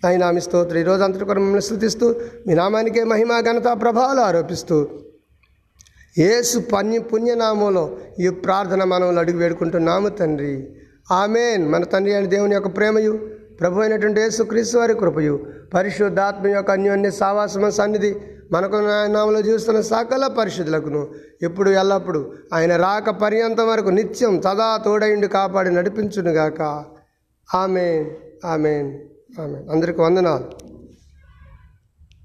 నాయనా 0.04 0.28
మీ 0.36 0.42
స్తోత్రం 0.46 0.80
ఈరోజు 0.84 1.04
అంతటి 1.04 1.26
కూడా 1.30 1.42
మిమ్మల్ని 1.44 1.66
స్థుతిస్తూ 1.70 2.08
మీ 2.48 2.54
నామానికే 2.62 3.04
మహిమ 3.14 3.40
ఘనత 3.50 3.68
ప్రభావాలు 3.84 4.22
ఆరోపిస్తూ 4.30 4.78
ఏసు 6.30 6.58
పన్య 6.74 6.98
పుణ్యనామంలో 7.12 7.84
ఈ 8.20 8.30
ప్రార్థన 8.44 8.82
మనం 8.84 9.18
అడుగు 9.22 9.38
వేడుకుంటున్నాము 9.38 10.10
తండ్రి. 10.20 10.54
ఆమెన్. 11.12 11.72
మన 11.72 11.84
తండ్రి 11.84 12.14
అయిన 12.14 12.26
దేవుని 12.26 12.54
యొక్క 12.54 12.78
ప్రేమయు 12.78 13.20
ప్రభు 13.60 13.80
అయినటువంటి 13.80 14.22
యేసు 14.22 14.44
క్రీస్తు 14.44 14.78
వారి 14.78 14.94
కృపయు 14.94 15.46
పరిశుద్ధాత్మ 15.74 16.48
యొక్క 16.48 16.72
అన్యోన్య 16.72 17.12
సావాసమ 17.12 17.70
సన్నిధి 17.70 18.16
మనకు 18.52 18.76
నామలో 19.12 19.40
చూస్తున్న 19.40 19.82
సకల 19.82 20.28
పరిశుద్ధులకును 20.28 21.08
ఇప్పుడు 21.42 21.70
ఎల్లప్పుడు 21.70 22.34
ఆయన 22.54 22.76
రాక 22.76 23.10
పర్యంతం 23.10 23.68
వరకు 23.68 23.90
నిత్యం 23.90 24.42
సదా 24.42 24.78
తోడైండి 24.86 25.28
కాపాడి 25.28 25.70
నడిపించునుగాక. 25.70 26.84
ఆమెన్. 27.56 28.06
ఆమెన్. 28.46 29.00
ఆమెన్. 29.42 29.70
అందరికి 29.70 30.02
వందనాలు. 30.02 30.73